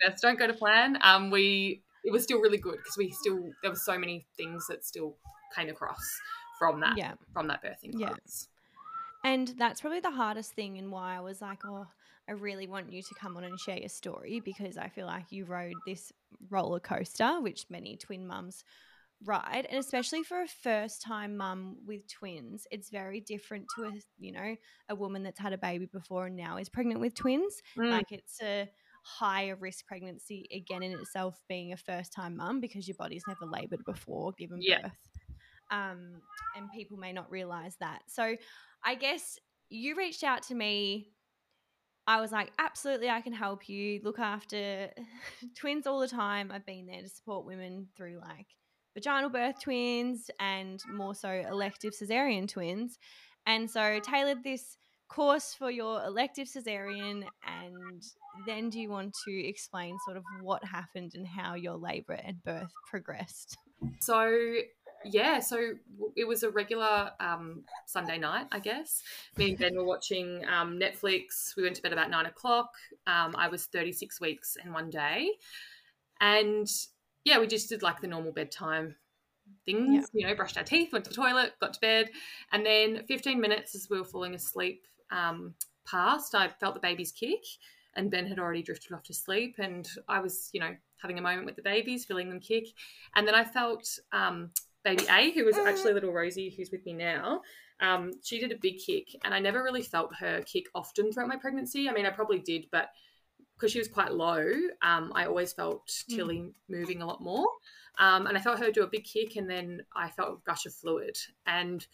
[0.00, 3.50] births don't go to plan, um, we it was still really good because we still
[3.62, 5.16] there were so many things that still
[5.54, 6.00] came across
[6.58, 7.14] from that Yeah.
[7.32, 8.14] from that birthing Yeah.
[9.24, 11.86] And that's probably the hardest thing and why I was like, oh,
[12.28, 15.32] I really want you to come on and share your story because I feel like
[15.32, 16.12] you rode this
[16.48, 18.62] roller coaster, which many twin mums
[19.24, 19.66] ride.
[19.70, 24.32] And especially for a first time mum with twins, it's very different to a, you
[24.32, 24.56] know,
[24.88, 27.62] a woman that's had a baby before and now is pregnant with twins.
[27.76, 28.68] Mm, Like it's a
[29.02, 33.46] higher risk pregnancy again in itself being a first time mum because your body's never
[33.46, 34.78] labored before given Yeah.
[34.82, 35.08] birth.
[35.70, 36.22] Um,
[36.54, 38.02] and people may not realize that.
[38.08, 38.36] So
[38.84, 41.12] I guess you reached out to me.
[42.06, 44.00] I was like, absolutely, I can help you.
[44.04, 44.92] Look after
[45.56, 46.52] twins all the time.
[46.52, 48.46] I've been there to support women through like
[48.96, 52.98] vaginal birth twins and more so elective cesarean twins.
[53.46, 54.76] And so tailored this
[55.08, 58.02] course for your elective cesarean and
[58.44, 62.42] then do you want to explain sort of what happened and how your labor and
[62.42, 63.56] birth progressed
[64.00, 64.36] So
[65.04, 65.74] yeah, so
[66.16, 69.02] it was a regular um, Sunday night, I guess.
[69.36, 71.54] Me and Ben were watching um, Netflix.
[71.56, 72.70] We went to bed about nine o'clock.
[73.06, 75.30] Um, I was 36 weeks and one day.
[76.20, 76.66] And
[77.26, 78.94] yeah, we just did like the normal bedtime
[79.64, 82.08] things, you know, brushed our teeth, went to the toilet, got to bed.
[82.52, 85.52] And then 15 minutes as we were falling asleep um,
[85.84, 87.42] passed, I felt the baby's kick.
[87.96, 89.56] And Ben had already drifted off to sleep.
[89.58, 92.68] And I was, you know, having a moment with the babies, feeling them kick.
[93.16, 94.52] And then I felt um,
[94.84, 97.40] baby A, who was actually little Rosie, who's with me now,
[97.80, 101.28] um, she did a big kick, and I never really felt her kick often throughout
[101.28, 101.88] my pregnancy.
[101.88, 102.88] I mean, I probably did, but
[103.56, 104.44] because she was quite low,
[104.82, 106.52] um, I always felt Tilly mm.
[106.68, 107.46] moving a lot more.
[107.98, 110.66] Um, and I felt her do a big kick, and then I felt a gush
[110.66, 111.16] of fluid.
[111.46, 111.86] And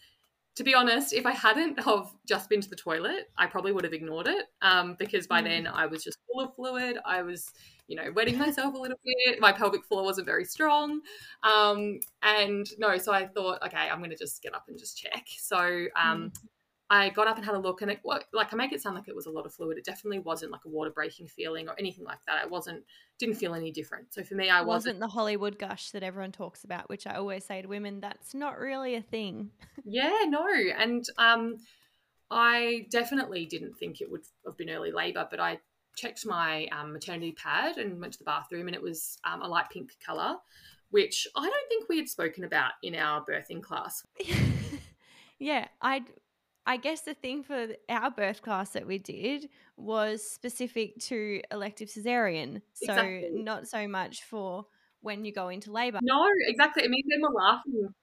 [0.55, 3.85] to be honest, if I hadn't have just been to the toilet, I probably would
[3.85, 5.45] have ignored it um, because by mm.
[5.45, 6.97] then I was just full of fluid.
[7.05, 7.51] I was
[7.87, 9.39] you know, wetting myself a little bit.
[9.39, 11.01] My pelvic floor wasn't very strong.
[11.43, 14.97] Um, and no, so I thought, okay, I'm going to just get up and just
[14.97, 15.25] check.
[15.37, 15.57] So
[16.01, 16.37] um, mm.
[16.93, 19.07] I got up and had a look, and it, like I make it sound like
[19.07, 19.79] it was a lot of fluid.
[19.79, 22.43] It definitely wasn't like a water breaking feeling or anything like that.
[22.43, 22.83] It wasn't,
[23.17, 24.13] didn't feel any different.
[24.13, 27.15] So for me, I wasn't, wasn't the Hollywood gush that everyone talks about, which I
[27.15, 29.49] always say to women, that's not really a thing.
[29.83, 31.57] yeah, no, and um,
[32.29, 35.57] I definitely didn't think it would have been early labour, but I
[35.95, 39.47] checked my um, maternity pad and went to the bathroom, and it was um, a
[39.47, 40.35] light pink color,
[40.91, 44.05] which I don't think we had spoken about in our birthing class.
[45.39, 46.03] yeah, I
[46.65, 51.89] I guess the thing for our birth class that we did was specific to elective
[51.89, 53.29] cesarean, so exactly.
[53.33, 54.65] not so much for
[55.01, 55.99] when you go into labour.
[56.01, 56.83] No, exactly.
[56.83, 57.93] I mean, they were laughing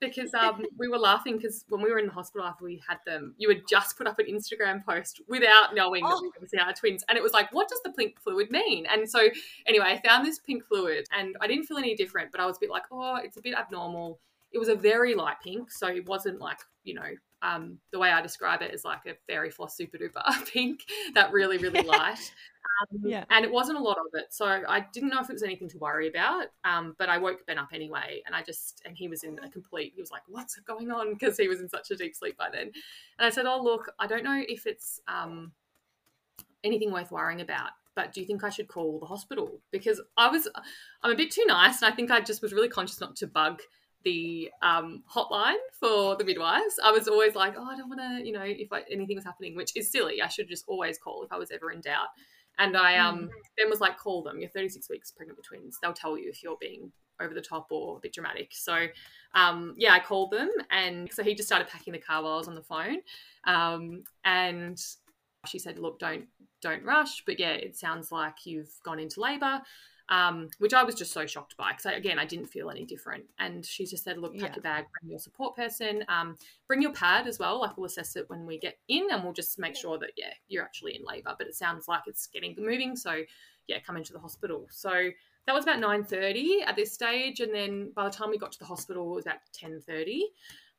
[0.00, 2.98] because um, we were laughing because when we were in the hospital after we had
[3.06, 6.08] them, you had just put up an Instagram post without knowing oh.
[6.08, 7.92] that we were going to see our twins, and it was like, what does the
[7.92, 8.84] pink fluid mean?
[8.86, 9.28] And so
[9.66, 12.56] anyway, I found this pink fluid, and I didn't feel any different, but I was
[12.56, 14.18] a bit like, oh, it's a bit abnormal.
[14.52, 17.08] It was a very light pink, so it wasn't like you know
[17.42, 21.32] um, the way I describe it is like a fairy floss super duper pink, that
[21.32, 22.32] really really light.
[22.80, 23.24] Um, yeah.
[23.30, 24.26] And it wasn't a lot of it.
[24.30, 26.46] So I didn't know if it was anything to worry about.
[26.64, 28.22] Um, but I woke Ben up anyway.
[28.26, 31.12] And I just, and he was in a complete, he was like, what's going on?
[31.12, 32.70] Because he was in such a deep sleep by then.
[33.18, 35.52] And I said, oh, look, I don't know if it's um,
[36.64, 37.70] anything worth worrying about.
[37.94, 39.60] But do you think I should call the hospital?
[39.70, 40.48] Because I was,
[41.02, 41.82] I'm a bit too nice.
[41.82, 43.60] And I think I just was really conscious not to bug
[44.04, 46.78] the um, hotline for the midwives.
[46.82, 49.24] I was always like, oh, I don't want to, you know, if I, anything was
[49.24, 50.22] happening, which is silly.
[50.22, 52.08] I should just always call if I was ever in doubt.
[52.58, 53.30] And I um mm.
[53.56, 54.38] Ben was like, call them.
[54.38, 55.78] You're 36 weeks pregnant with twins.
[55.80, 58.50] They'll tell you if you're being over the top or a bit dramatic.
[58.52, 58.86] So
[59.34, 62.36] um yeah, I called them and so he just started packing the car while I
[62.36, 62.98] was on the phone.
[63.44, 64.80] Um and
[65.46, 66.26] she said, look, don't
[66.60, 67.24] don't rush.
[67.24, 69.62] But yeah, it sounds like you've gone into labour
[70.12, 73.24] um, which I was just so shocked by because again I didn't feel any different.
[73.38, 74.54] And she just said, "Look, pack yeah.
[74.56, 76.36] your bag, bring your support person, um,
[76.68, 77.58] bring your pad as well.
[77.58, 80.34] Like we'll assess it when we get in, and we'll just make sure that yeah
[80.48, 81.34] you're actually in labour.
[81.38, 83.22] But it sounds like it's getting moving, so
[83.68, 84.66] yeah, come into the hospital.
[84.70, 84.90] So
[85.46, 88.52] that was about nine thirty at this stage, and then by the time we got
[88.52, 90.26] to the hospital, it was about ten thirty.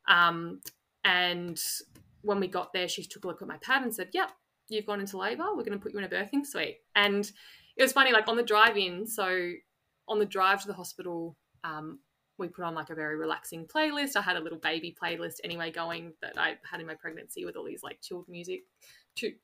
[0.07, 0.61] Um,
[1.05, 1.59] and
[2.21, 4.29] when we got there, she took a look at my pad and said, "Yep,
[4.69, 5.45] you've gone into labour.
[5.55, 7.31] We're going to put you in a birthing suite." And
[7.77, 9.07] it was funny, like on the drive in.
[9.07, 9.53] So
[10.07, 11.99] on the drive to the hospital, um,
[12.37, 14.15] we put on like a very relaxing playlist.
[14.15, 17.55] I had a little baby playlist anyway going that I had in my pregnancy with
[17.55, 18.63] all these like chilled music,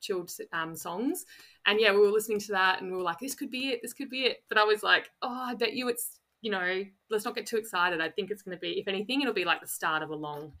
[0.00, 1.24] chilled um, songs.
[1.66, 3.80] And yeah, we were listening to that and we were like, this could be it,
[3.82, 4.38] this could be it.
[4.48, 7.58] But I was like, oh, I bet you it's, you know, let's not get too
[7.58, 8.00] excited.
[8.00, 10.16] I think it's going to be, if anything, it'll be like the start of a
[10.16, 10.52] long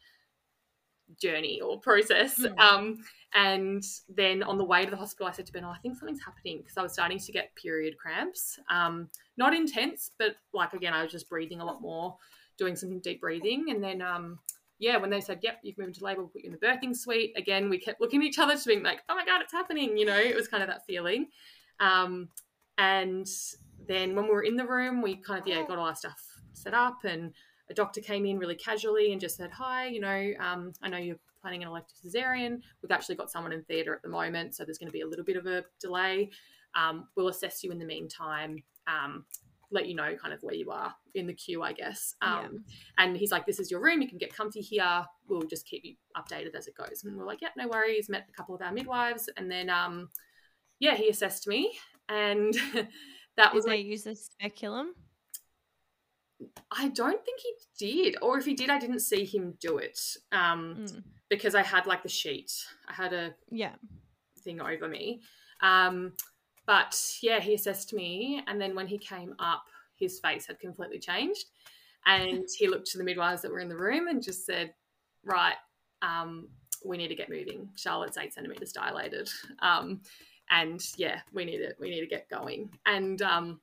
[1.20, 2.38] journey or process.
[2.38, 2.58] Mm.
[2.58, 5.78] Um, and then on the way to the hospital, I said to Ben, oh, I
[5.78, 8.58] think something's happening because I was starting to get period cramps.
[8.68, 12.16] Um, not intense, but like again, I was just breathing a lot more,
[12.58, 13.66] doing some deep breathing.
[13.70, 14.40] And then, um,
[14.78, 16.96] yeah, when they said, yep, you've moved into labor, we'll put you in the birthing
[16.96, 19.52] suite, again, we kept looking at each other, to being like, oh my God, it's
[19.52, 19.96] happening.
[19.96, 21.28] You know, it was kind of that feeling.
[21.78, 22.28] Um,
[22.78, 23.28] and
[23.86, 26.20] then when we were in the room, we kind of, yeah, got all our stuff
[26.52, 27.32] set up and
[27.70, 30.98] a doctor came in really casually and just said, Hi, you know, um, I know
[30.98, 32.60] you're planning an elective cesarean.
[32.82, 35.06] We've actually got someone in theatre at the moment, so there's going to be a
[35.06, 36.30] little bit of a delay.
[36.74, 39.24] Um, we'll assess you in the meantime, um,
[39.70, 42.14] let you know kind of where you are in the queue, I guess.
[42.22, 42.40] Yeah.
[42.40, 42.64] Um,
[42.98, 45.04] and he's like, This is your room, you can get comfy here.
[45.28, 47.04] We'll just keep you updated as it goes.
[47.04, 48.08] And we're like, Yeah, no worries.
[48.08, 49.28] Met a couple of our midwives.
[49.36, 50.08] And then, um,
[50.80, 51.78] yeah, he assessed me.
[52.08, 52.54] And
[53.36, 53.64] that was.
[53.64, 54.94] Did like, they use a speculum?
[56.70, 59.98] I don't think he did, or if he did, I didn't see him do it.
[60.32, 61.02] Um, mm.
[61.28, 62.52] because I had like the sheet.
[62.88, 63.74] I had a Yeah.
[64.42, 65.22] thing over me.
[65.60, 66.14] Um,
[66.66, 69.64] but yeah, he assessed me, and then when he came up,
[69.96, 71.46] his face had completely changed,
[72.06, 74.72] and he looked to the midwives that were in the room and just said,
[75.24, 75.56] "Right,
[76.00, 76.48] um,
[76.84, 77.68] we need to get moving.
[77.76, 79.28] Charlotte's eight centimeters dilated,
[79.60, 80.00] um,
[80.48, 83.60] and yeah, we need to we need to get going." And um,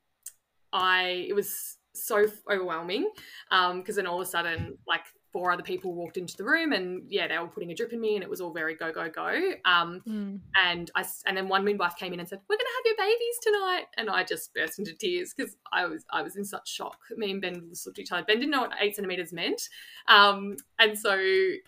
[0.74, 3.10] I it was so overwhelming
[3.52, 6.72] Um, because then all of a sudden, like four other people walked into the room
[6.72, 8.94] and yeah they were putting a drip in me and it was all very go
[8.94, 10.40] go go um, Mm.
[10.56, 13.38] and I and then one midwife came in and said we're gonna have your babies
[13.44, 16.98] tonight and I just burst into tears because I was I was in such shock
[17.18, 19.62] me and Ben looked at each other Ben didn't know what eight centimeters meant
[20.08, 21.20] um, and so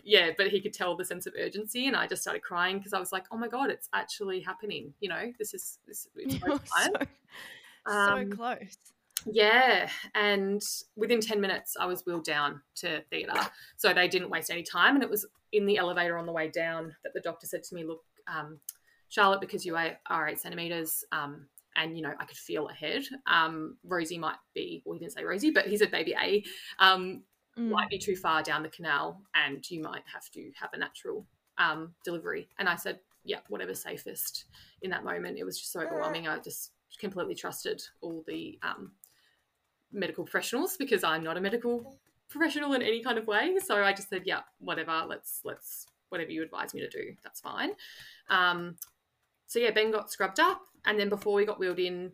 [0.04, 2.94] yeah but he could tell the sense of urgency and I just started crying because
[2.94, 6.38] I was like oh my god it's actually happening you know this is this it's
[6.42, 6.60] time.
[6.64, 7.06] so,
[7.86, 8.76] Um, so close.
[9.26, 10.62] Yeah, and
[10.96, 13.32] within 10 minutes, I was wheeled down to theatre.
[13.76, 14.94] So they didn't waste any time.
[14.94, 17.74] And it was in the elevator on the way down that the doctor said to
[17.74, 18.58] me, Look, um,
[19.08, 21.46] Charlotte, because you are eight centimetres, um,
[21.76, 23.02] and you know, I could feel ahead.
[23.26, 26.44] Um, Rosie might be, well, he didn't say Rosie, but he said baby A,
[26.78, 27.22] um,
[27.58, 27.70] Mm.
[27.70, 31.26] might be too far down the canal and you might have to have a natural
[31.58, 32.48] um, delivery.
[32.58, 34.44] And I said, yeah, whatever's safest
[34.82, 35.36] in that moment.
[35.36, 36.28] It was just so overwhelming.
[36.28, 38.92] I just completely trusted all the um,
[39.92, 41.96] medical professionals because I'm not a medical
[42.28, 43.56] professional in any kind of way.
[43.64, 47.40] So I just said, yeah, whatever, let's, let's, whatever you advise me to do, that's
[47.40, 47.70] fine.
[48.28, 48.76] Um,
[49.46, 50.62] so yeah, Ben got scrubbed up.
[50.86, 52.12] And then before we got wheeled in,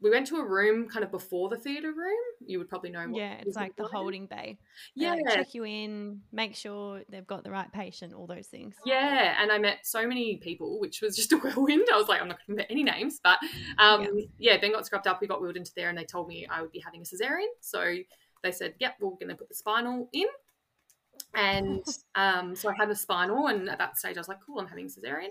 [0.00, 2.16] we went to a room kind of before the theatre room.
[2.40, 4.58] You would probably know what Yeah, it's like the holding bay.
[4.96, 8.46] They, Yeah, like, check you in, make sure they've got the right patient, all those
[8.46, 8.76] things.
[8.84, 11.88] Yeah, and I met so many people, which was just a whirlwind.
[11.92, 13.38] I was like, I'm not going to met any names, but
[13.78, 14.24] um, Yeah.
[14.38, 14.58] yeah.
[14.58, 15.20] Ben got scrubbed up.
[15.20, 17.48] We got wheeled into there, and they told me I would be having a cesarean.
[17.60, 17.96] So
[18.42, 20.26] they said, "Yep, we're going to put the spinal in."
[21.34, 21.84] And
[22.14, 24.68] um, so I had a spinal, and at that stage, I was like, "Cool, I'm
[24.68, 25.30] having a cesarean."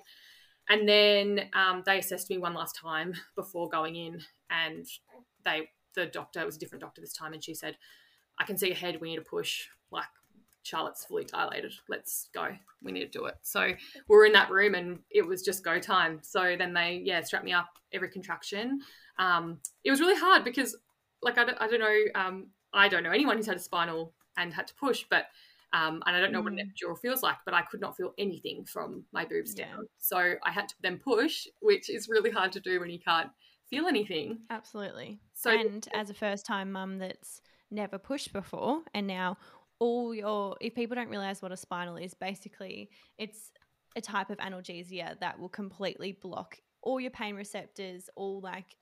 [0.69, 4.85] And then um, they assessed me one last time before going in, and
[5.45, 7.77] they the doctor was a different doctor this time, and she said,
[8.39, 8.99] "I can see ahead.
[8.99, 9.67] We need to push.
[9.91, 10.05] Like
[10.63, 11.71] Charlotte's fully dilated.
[11.87, 12.49] Let's go.
[12.83, 13.75] We need to do it." So we
[14.15, 16.19] were in that room, and it was just go time.
[16.21, 18.81] So then they yeah strapped me up every contraction.
[19.19, 20.77] Um, it was really hard because
[21.21, 24.13] like I don't, I don't know um, I don't know anyone who's had a spinal
[24.37, 25.25] and had to push, but
[25.73, 26.71] um, and I don't know what an Mm.
[26.71, 29.65] epidural feels like, but I could not feel anything from my boobs Yeah.
[29.65, 29.87] down.
[29.97, 33.31] So I had to then push, which is really hard to do when you can't
[33.69, 34.39] feel anything.
[34.49, 35.19] Absolutely.
[35.33, 39.37] So and as a first time mum that's never pushed before, and now
[39.79, 43.51] all your, if people don't realize what a spinal is, basically it's
[43.95, 48.77] a type of analgesia that will completely block all your pain receptors, all like,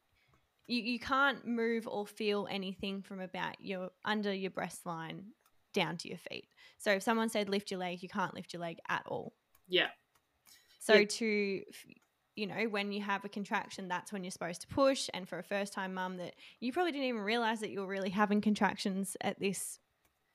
[0.67, 5.25] you, you can't move or feel anything from about your under your breast line
[5.75, 6.47] down to your feet.
[6.79, 9.33] So if someone said lift your leg, you can't lift your leg at all.
[9.67, 9.89] yeah,
[10.79, 11.05] So Yeah.
[11.07, 11.61] to
[12.37, 15.09] you know, when you have a contraction, that's when you're supposed to push.
[15.13, 18.09] And for a first time mum that you probably didn't even realize that you're really
[18.09, 19.79] having contractions at this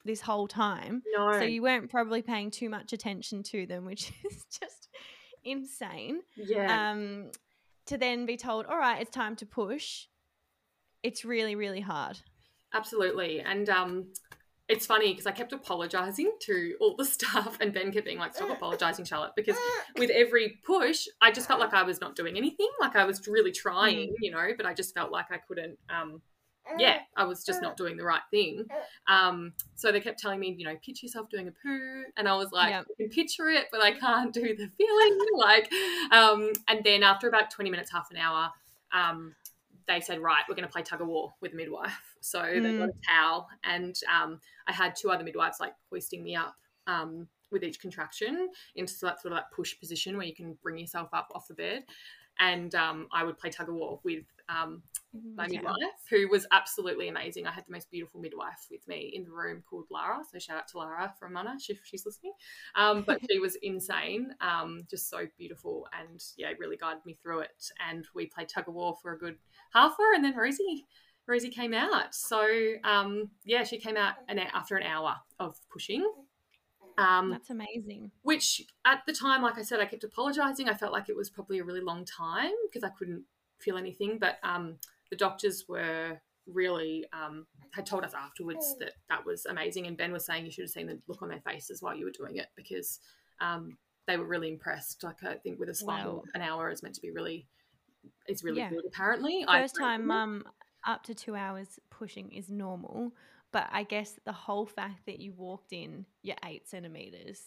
[0.04, 1.02] this whole time.
[1.14, 4.88] no, So you weren't probably paying too much attention to them, which is just
[5.44, 6.20] insane.
[6.36, 7.30] yeah, Um
[7.86, 10.06] to then be told, all right, it's time to push.
[11.02, 12.18] It's really, really hard.
[12.72, 13.40] absolutely.
[13.40, 14.06] And um,
[14.70, 18.34] it's funny because I kept apologizing to all the staff, and Ben kept being like,
[18.34, 19.56] "Stop apologizing, Charlotte," because
[19.98, 22.68] with every push, I just felt like I was not doing anything.
[22.80, 25.76] Like I was really trying, you know, but I just felt like I couldn't.
[25.90, 26.22] Um,
[26.78, 28.64] yeah, I was just not doing the right thing.
[29.08, 32.36] Um, so they kept telling me, you know, picture yourself doing a poo, and I
[32.36, 32.86] was like, Yep.
[32.88, 35.18] I can picture it, but I can't do the feeling.
[35.36, 35.68] like,
[36.12, 38.50] um, and then after about twenty minutes, half an hour,
[38.92, 39.34] um,
[39.86, 42.16] they said, right, we're going to play tug of war with the midwife.
[42.20, 42.78] So they Mm.
[42.78, 46.54] got a towel, and um, I had two other midwives like hoisting me up.
[46.86, 50.78] Um, with each contraction into that sort of that push position where you can bring
[50.78, 51.84] yourself up off the bed,
[52.38, 54.82] and um, I would play tug of war with um,
[55.36, 55.56] my Okay.
[55.56, 55.76] midwife,
[56.08, 57.46] who was absolutely amazing.
[57.46, 60.22] I had the most beautiful midwife with me in the room called Lara.
[60.30, 62.32] So shout out to Lara from Mana if she's listening.
[62.74, 67.40] Um, but she was insane, um, just so beautiful, and yeah, really guided me through
[67.40, 67.70] it.
[67.88, 69.36] And we played tug of war for a good
[69.72, 70.86] half hour, and then Rosie.
[71.26, 72.14] Rosie came out.
[72.14, 76.04] So um, yeah, she came out an, after an hour of pushing.
[76.98, 78.10] Um, That's amazing.
[78.22, 80.68] which at the time, like I said, I kept apologizing.
[80.68, 83.24] I felt like it was probably a really long time because I couldn't
[83.60, 84.18] feel anything.
[84.18, 84.76] But um,
[85.10, 89.86] the doctors were really um, had told us afterwards that that was amazing.
[89.86, 92.04] And Ben was saying you should have seen the look on their faces while you
[92.04, 93.00] were doing it because
[93.40, 95.02] um, they were really impressed.
[95.04, 96.22] Like I think with a spinal, Wow.
[96.34, 97.46] an hour is meant to be really,
[98.26, 98.70] it's really Yeah.
[98.70, 98.84] good.
[98.86, 100.44] Apparently, First agree time mum
[100.86, 103.12] up to two hours pushing is normal.
[103.52, 107.42] But I guess the whole fact that you walked in, you're eight centimeters,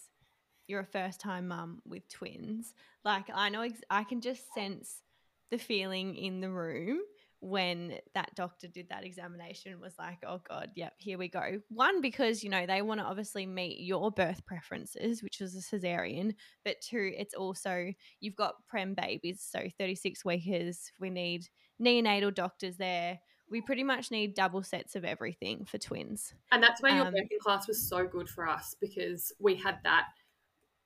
[0.66, 5.00] you're a first time mum with twins, like I know ex- I can just sense
[5.54, 6.98] the feeling in the room
[7.38, 11.60] when that doctor did that examination was like, oh God, yep, here we go.
[11.68, 15.58] One, because, you know, they want to obviously meet your birth preferences, which was a
[15.58, 16.34] cesarean.
[16.64, 20.90] But two, it's also, you've got prem babies, so 36 weekers.
[20.98, 21.46] We need
[21.80, 23.20] neonatal doctors there.
[23.50, 26.32] We pretty much need double sets of everything for twins.
[26.50, 29.80] And that's why your Um, birthing class was so good for us because we had
[29.84, 30.06] that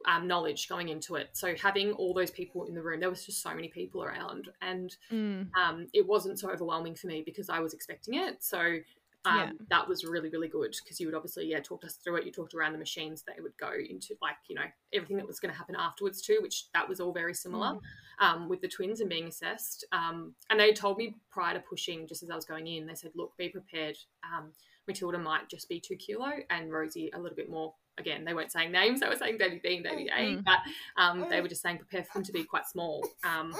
[0.06, 1.30] um, knowledge going into it.
[1.32, 4.48] So having all those people in the room, there was just so many people around,
[4.62, 8.42] and Mm, um, it wasn't so overwhelming for me because I was expecting it.
[8.42, 8.78] So
[9.24, 9.50] um, Yeah.
[9.68, 12.24] that was really, really good because you would obviously, yeah, talked us through it.
[12.24, 15.26] You talked around the machines that it would go into, like, you know, everything that
[15.26, 17.80] was going to happen afterwards too, which that was all very similar Mm.
[18.20, 19.84] um, with the twins and being assessed.
[19.92, 22.94] Um, and they told me prior to pushing, just as I was going in, they
[22.94, 23.96] said, look, be prepared.
[24.22, 24.52] Um,
[24.86, 27.74] Matilda might just be two kilo and Rosie a little bit more.
[27.98, 30.44] Again, they weren't saying names, they were saying baby B and baby A, Mm.
[30.44, 30.58] but
[30.96, 33.04] um, they were just saying prepare for them to be quite small.
[33.24, 33.54] Um,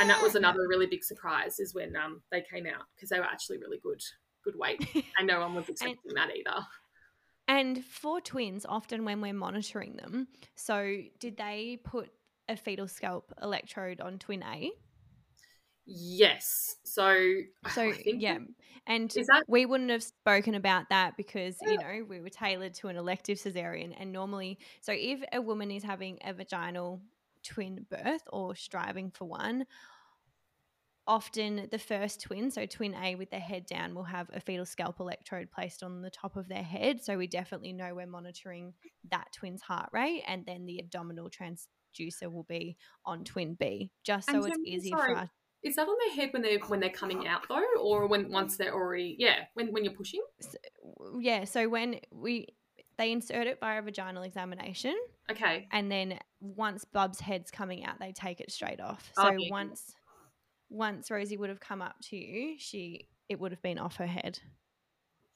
[0.00, 3.18] and that was another really big surprise is when um, they came out because they
[3.18, 4.02] were actually really good,
[4.44, 4.86] good weight,
[5.18, 6.64] and no one was expecting that either.
[7.48, 12.10] And for twins, often when we're monitoring them, so did they put
[12.48, 14.70] a fetal scalp electrode on twin A?
[15.92, 18.38] Yes, so So yeah,
[18.86, 22.88] and that we wouldn't have spoken about that because you know we were tailored to
[22.88, 27.02] an elective cesarean, and normally, so if a woman is having a vaginal
[27.42, 29.66] twin birth or striving for one,
[31.06, 34.64] often the first twin, so twin A with their head down, will have a fetal
[34.66, 37.02] scalp electrode placed on the top of their head.
[37.02, 38.74] So we definitely know we're monitoring
[39.10, 44.30] that twin's heart rate, and then the abdominal transducer will be on twin B, just
[44.30, 45.30] so And it's easier sorry, for us.
[45.62, 48.56] Is that on their head when they're when they're coming out though, or when once
[48.56, 50.20] they're already yeah when when you're pushing?
[50.82, 52.46] w- yeah so when we
[52.96, 54.96] they insert it via vaginal examination
[55.30, 59.46] Okay, and then once bub's head's coming out they take it straight off Oh, so
[59.50, 59.94] once
[60.70, 64.06] once rosie would have come up to you she it would have been off her
[64.06, 64.38] head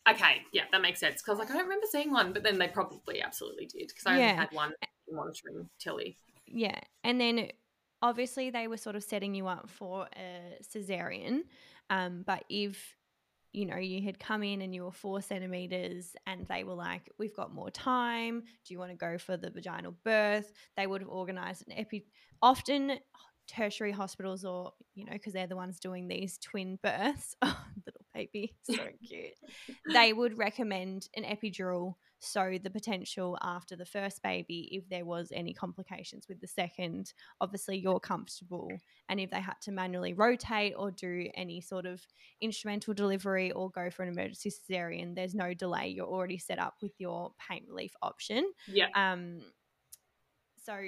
[0.08, 1.22] okay, yeah, that makes sense.
[1.22, 4.18] Because like I don't remember seeing one, but then they probably absolutely did because I
[4.18, 4.22] Yeah.
[4.22, 4.72] only had one
[5.10, 6.16] monitoring Tilly.
[6.46, 7.48] yeah and then
[8.04, 11.40] obviously they were sort of setting you up for a cesarean
[11.90, 12.94] um, but if
[13.54, 17.08] you know you had come in and you were four centimeters and they were like
[17.18, 18.40] we've got more time.
[18.40, 20.52] Do you want to go for the vaginal birth?
[20.76, 22.04] They would have organized an epi
[22.42, 22.98] often
[23.46, 28.54] tertiary hospitals or you know because they're the ones doing these twin births little baby
[28.62, 29.34] so cute.
[29.92, 35.30] They would recommend an epidural so the potential after the first baby if there was
[35.32, 37.12] any complications with the second.
[37.40, 38.70] Obviously you're comfortable
[39.08, 42.00] and if they had to manually rotate or do any sort of
[42.40, 45.88] instrumental delivery or go for an emergency cesarean there's no delay.
[45.88, 48.50] You're already set up with your pain relief option.
[48.68, 49.40] Yeah, um
[50.64, 50.78] so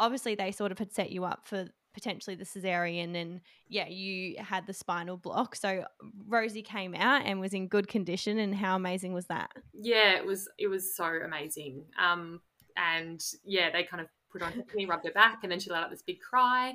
[0.00, 1.68] obviously they sort of had set you up for
[1.98, 5.84] potentially the cesarean and yeah you had the spinal block so
[6.28, 10.24] rosie came out and was in good condition and how amazing was that yeah, it
[10.24, 11.84] was it was so amazing.
[12.06, 12.40] Um,
[12.76, 15.70] and yeah, they kind of put on her knee, rubbed her back, and then she
[15.70, 16.74] let out this big cry.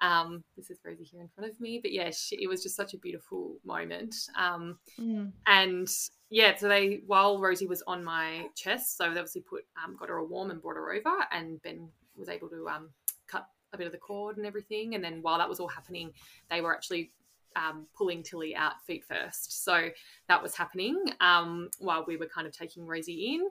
[0.00, 2.76] Um, this is Rosie here in front of me, but yeah, she, it was just
[2.76, 4.14] such a beautiful moment.
[4.38, 5.32] Um, Mm.
[5.46, 5.88] and
[6.30, 10.08] yeah, so they while Rosie was on my chest, so they obviously put um, got
[10.08, 12.90] her a warm and brought her over, and Ben was able to um,
[13.26, 14.94] cut a bit of the cord and everything.
[14.94, 16.12] And then while that was all happening,
[16.50, 17.12] they were actually
[17.56, 19.64] um, pulling Tilly out feet first.
[19.64, 19.88] So
[20.28, 23.48] that was happening um, while we were kind of taking Rosie in,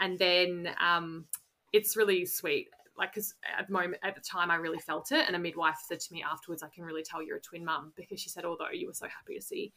[0.00, 1.26] and then um,
[1.72, 2.68] it's really sweet.
[2.96, 5.78] Like, because at the moment, at the time, I really felt it, and a midwife
[5.88, 8.44] said to me afterwards, "I can really tell you're a twin mum," because she said,
[8.44, 9.72] although you were so happy to see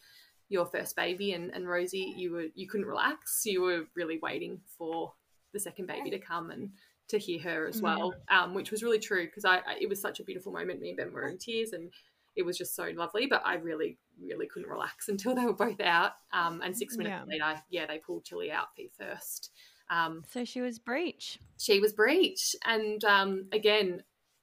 [0.49, 3.45] your first baby and, and Rosie, you were you couldn't relax.
[3.45, 5.13] You were really waiting for
[5.53, 6.69] the second baby to come and
[7.09, 10.01] to hear her as well, um, which was really true because I, I it was
[10.01, 10.81] such a beautiful moment.
[10.81, 11.91] Me and Ben were in tears and
[12.35, 13.27] it was just so lovely.
[13.27, 16.13] But I really really couldn't relax until they were both out.
[16.33, 17.39] Um, and six minutes Yeah.
[17.45, 19.51] later, yeah, they pulled Tilly out feet first.
[19.89, 24.01] Um, so she was breech she was breech and um, again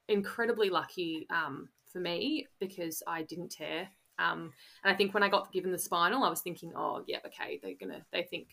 [0.08, 3.88] incredibly lucky um, for me because i didn't tear
[4.20, 4.52] um,
[4.84, 7.58] and i think when i got given the spinal i was thinking oh yeah okay
[7.60, 8.46] they're gonna they think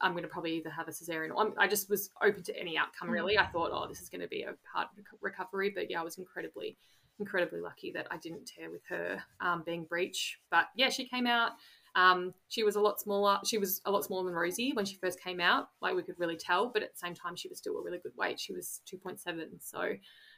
[0.00, 2.76] i'm gonna probably either have a cesarean or I'm, i just was open to any
[2.76, 6.00] outcome really i thought oh this is gonna be a hard reco- recovery but yeah
[6.00, 6.76] i was incredibly
[7.20, 11.26] incredibly lucky that i didn't tear with her um, being breech but yeah she came
[11.26, 11.52] out
[11.94, 13.40] um, she was a lot smaller.
[13.44, 15.70] She was a lot smaller than Rosie when she first came out.
[15.80, 17.98] Like we could really tell, but at the same time, she was still a really
[17.98, 18.38] good weight.
[18.38, 19.58] She was two point seven.
[19.58, 19.94] So,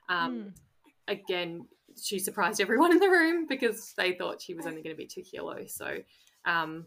[0.09, 0.53] um, Mm.
[1.09, 1.67] again,
[2.01, 5.07] she surprised everyone in the room because they thought she was only going to be
[5.07, 5.75] two kilos.
[5.75, 5.99] So,
[6.47, 6.87] um,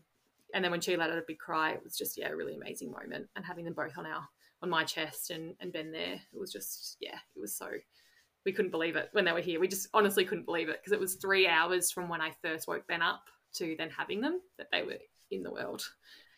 [0.53, 2.55] and then when she let out a big cry, it was just yeah, a really
[2.55, 3.27] amazing moment.
[3.35, 4.27] And having them both on our
[4.61, 6.13] on my chest and and Ben there.
[6.33, 7.69] It was just yeah, it was so
[8.45, 9.59] we couldn't believe it when they were here.
[9.59, 12.67] We just honestly couldn't believe it because it was three hours from when I first
[12.67, 13.23] woke Ben up
[13.55, 14.97] to then having them that they were
[15.31, 15.85] in the world.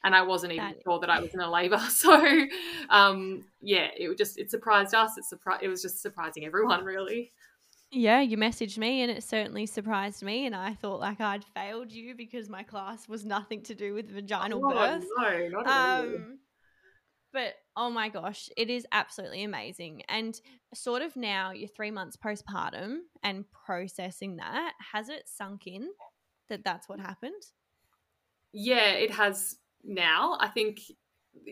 [0.03, 1.79] And I wasn't even That- sure that I was in a labour.
[1.89, 2.45] So,
[2.89, 5.17] um, yeah, it was just it surprised us.
[5.17, 5.63] It surprised.
[5.63, 7.31] It was just surprising everyone, really.
[7.91, 10.45] Yeah, you messaged me and it certainly surprised me.
[10.45, 14.09] And I thought like I'd failed you because my class was nothing to do with
[14.09, 15.05] vaginal Oh, birth.
[15.17, 15.99] no, not at all.
[16.03, 16.39] Um,
[17.31, 20.03] but oh my gosh, it is absolutely amazing.
[20.09, 20.39] And
[20.73, 25.89] sort of now you're three months postpartum and processing that, has it sunk in
[26.49, 27.43] that that's what happened?
[28.53, 30.37] yeah, it has now.
[30.39, 30.79] I think,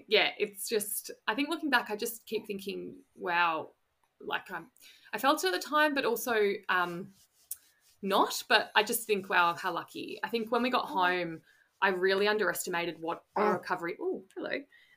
[0.07, 3.71] yeah, it's just, I think looking back, I just keep thinking, wow,
[4.21, 4.67] like I'm,
[5.13, 6.35] I felt it at the time, but also
[6.69, 7.09] um,
[8.01, 8.43] not.
[8.49, 10.19] But I just think, wow, how lucky.
[10.23, 11.41] I think when we got home,
[11.81, 13.95] I really underestimated what a recovery.
[13.99, 14.51] Oh, hello.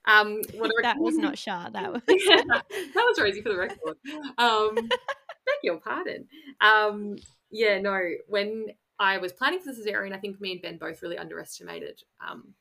[0.06, 1.70] Um, what a that was not Char.
[1.72, 3.96] That was yeah, that was Rosie for the record.
[4.38, 6.26] Um, beg your pardon.
[6.60, 7.16] Um,
[7.50, 8.66] yeah, no, when
[8.98, 12.54] I was planning for the cesarean, I think me and Ben both really underestimated um,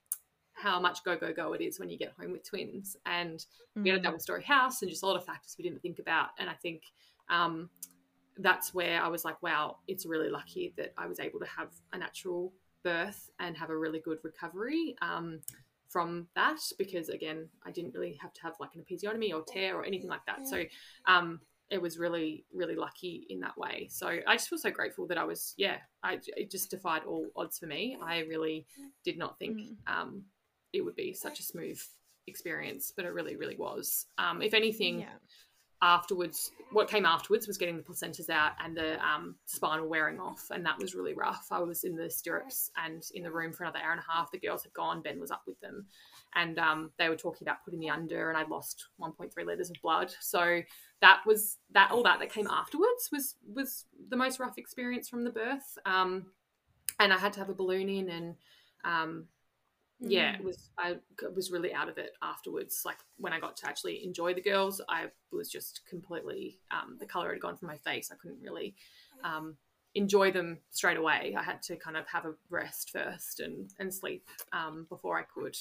[0.56, 2.98] how much go, go, go it is when you get home with twins.
[3.06, 3.46] And
[3.76, 4.06] we had a Mm.
[4.06, 6.30] double story house and just a lot of factors we didn't think about.
[6.40, 6.84] And I think
[7.30, 7.70] um,
[8.38, 11.70] that's where I was like, wow, it's really lucky that I was able to have
[11.94, 12.54] a natural
[12.84, 15.40] birth and have a really good recovery um,
[15.90, 19.76] from that because, again, I didn't really have to have like an episiotomy or tear
[19.78, 20.48] or anything like that.
[20.48, 20.64] So
[21.06, 23.88] um, it was really, really lucky in that way.
[23.90, 27.28] So I just feel so grateful that I was, yeah, I, it just defied all
[27.36, 27.98] odds for me.
[28.02, 28.66] I really
[29.04, 29.76] did not think Mm.
[29.88, 30.24] um,
[30.78, 31.80] it would be such a smooth
[32.28, 34.08] experience, but it really, really was.
[34.18, 35.14] Um, if anything, Yeah.
[35.82, 40.48] afterwards, what came afterwards was getting the placentas out and the um, spinal wearing off,
[40.50, 41.48] and that was really rough.
[41.52, 44.32] I was in the stirrups and in the room for another hour and a half.
[44.32, 45.02] The girls had gone.
[45.04, 45.86] Ben was up with them,
[46.34, 49.76] and um, they were talking about putting me under, and I'd lost 1.3 liters of
[49.84, 50.14] blood.
[50.20, 50.62] So
[51.02, 51.92] that was that.
[51.92, 55.78] All that that came afterwards was was the most rough experience from the birth.
[55.86, 56.32] Um,
[57.00, 58.36] and I had to have a balloon in, and
[58.86, 59.28] um,
[60.00, 60.98] yeah, it was I
[61.34, 62.84] was really out of it afterwards.
[62.86, 67.06] Like when I got to actually enjoy the girls, I was just completely um, the
[67.06, 68.12] color had gone from my face.
[68.12, 68.76] I couldn't really
[69.24, 69.56] um,
[69.94, 71.36] enjoy them straight away.
[71.38, 75.24] I had to kind of have a rest first and and sleep um, before I
[75.24, 75.58] could.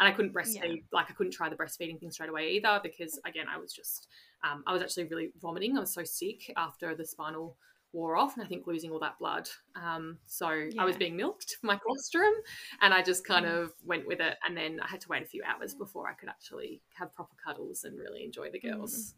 [0.00, 3.18] And I couldn't breastfeed, like I couldn't try the breastfeeding thing straight away either because
[3.26, 4.06] again I was just
[4.44, 5.76] um, I was actually really vomiting.
[5.76, 7.56] I was so sick after the spinal
[7.92, 9.48] wore off and I think losing all that blood.
[9.74, 12.32] Um, so I was being milked for my colostrum
[12.80, 13.62] and I just kind Mm.
[13.62, 14.36] of went with it.
[14.46, 17.34] And then I had to wait a few hours before I could actually have proper
[17.42, 19.14] cuddles and really enjoy the girls.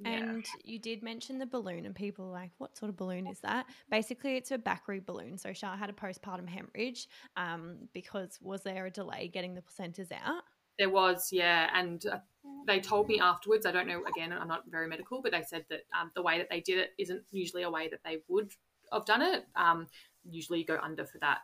[0.00, 0.10] Yeah.
[0.10, 3.40] And you did mention the balloon, and people were like, "What sort of balloon is
[3.40, 5.36] that?" Basically, it's a Bakri balloon.
[5.36, 10.12] So Char had a postpartum hemorrhage um, because was there a delay getting the placentas
[10.12, 10.44] out?
[10.78, 12.18] There was, yeah, and uh,
[12.66, 13.66] they told me afterwards.
[13.66, 14.02] I don't know.
[14.04, 16.78] Again, I'm not very medical, but they said that um, the way that they did
[16.78, 18.52] it isn't usually a way that they would
[18.92, 19.46] have done it.
[19.56, 19.86] Um,
[20.28, 21.38] usually, you go under for that.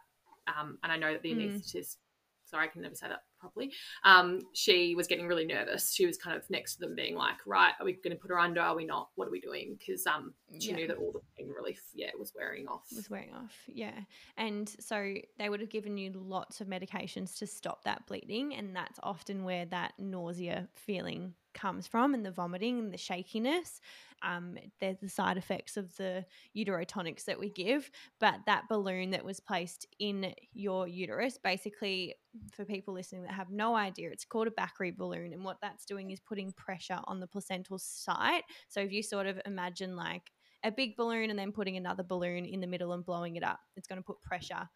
[0.46, 1.50] Um, and I know that the Mm.
[1.50, 1.96] anaesthetist,
[2.44, 3.70] sorry, I can never say that properly.
[4.04, 5.92] Um, she was getting really nervous.
[5.92, 8.30] She was kind of next to them, being like, "Right, are we going to put
[8.30, 8.60] her under?
[8.60, 9.10] Are we not?
[9.16, 10.76] What are we doing?" Because um, she Yeah.
[10.76, 12.86] knew that all the pain relief, yeah, was wearing off.
[12.94, 13.52] was wearing off.
[13.66, 13.98] Yeah.
[14.36, 18.54] And so they would have given you lots of medications to stop that bleeding.
[18.54, 23.80] And that's often where that nausea feeling comes from and the vomiting and the shakiness.
[24.22, 26.24] Um, they're the side effects of the
[26.56, 27.90] uterotonics that we give.
[28.20, 32.14] But that balloon that was placed in your uterus, basically,
[32.52, 35.32] for people listening that have no idea, it's called a Bakri balloon.
[35.32, 38.44] And what that's doing is putting pressure on the placental site.
[38.68, 40.30] So if you sort of imagine like
[40.64, 43.60] a big balloon and then putting another balloon in the middle and blowing it up.
[43.76, 44.68] It's going to put pressure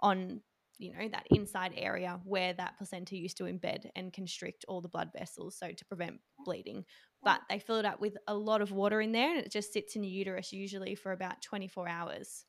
[0.00, 0.40] on,
[0.82, 4.88] you know, that inside area where that placenta used to embed and constrict all the
[4.88, 6.84] blood vessels, so to prevent bleeding.
[7.22, 9.72] But they fill it up with a lot of water in there and it just
[9.72, 12.44] sits in your uterus usually for about 24 hours.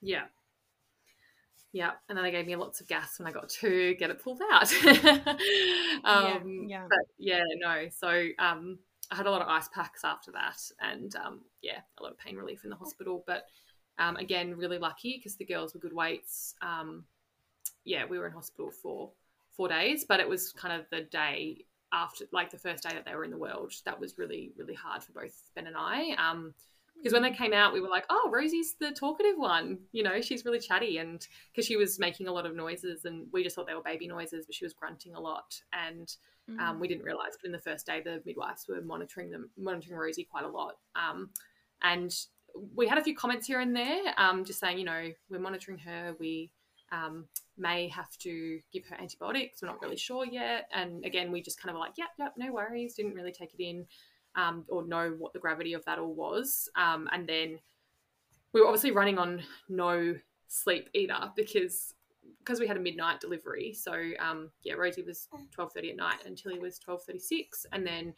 [0.00, 0.24] Yeah.
[1.72, 1.92] Yeah.
[2.08, 4.40] And then they gave me lots of gas when I got to get it pulled
[4.52, 4.72] out.
[6.04, 6.86] um, yeah.
[6.88, 7.88] But yeah, no.
[7.90, 8.78] So um,
[9.10, 12.18] I had a lot of ice packs after that and um, yeah, a lot of
[12.18, 13.24] pain relief in the hospital.
[13.26, 13.44] But
[13.98, 16.54] um, again, really lucky because the girls were good weights.
[16.62, 17.04] Um,
[17.84, 19.10] yeah, we were in hospital for
[19.52, 23.04] four days, but it was kind of the day after, like the first day that
[23.04, 23.72] they were in the world.
[23.84, 26.12] That was really, really hard for both Ben and I.
[26.12, 26.54] Um,
[26.96, 29.78] because when they came out, we were like, "Oh, Rosie's the talkative one.
[29.92, 33.28] You know, she's really chatty." And because she was making a lot of noises, and
[33.32, 36.16] we just thought they were baby noises, but she was grunting a lot, and
[36.48, 36.58] Mm.
[36.60, 37.36] um, we didn't realize.
[37.40, 40.78] But in the first day, the midwives were monitoring them, monitoring Rosie quite a lot.
[40.96, 41.30] Um,
[41.82, 42.14] and
[42.74, 45.78] we had a few comments here and there, um, just saying, you know, we're monitoring
[45.78, 46.14] her.
[46.18, 46.50] We
[46.92, 49.62] um, may have to give her antibiotics.
[49.62, 50.68] We're not really sure yet.
[50.72, 52.94] And again, we just kind of like, yep, yep, no worries.
[52.94, 53.86] Didn't really take it in
[54.36, 56.68] um, or know what the gravity of that all was.
[56.76, 57.58] Um, and then
[58.52, 60.14] we were obviously running on no
[60.48, 61.94] sleep either because
[62.38, 63.74] because we had a midnight delivery.
[63.74, 67.66] So um, yeah, Rosie was twelve thirty at night and Tilly was twelve thirty six,
[67.72, 68.14] and then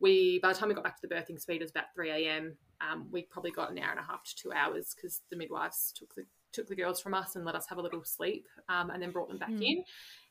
[0.00, 2.10] we by the time we got back to the birthing speed it was about three
[2.10, 2.56] a.m.
[2.80, 5.92] Um, we probably got an hour and a half to two hours because the midwives
[5.96, 8.88] took the took the girls from us and let us have a little sleep, um,
[8.90, 9.62] and then brought them back Mm.
[9.62, 9.84] in.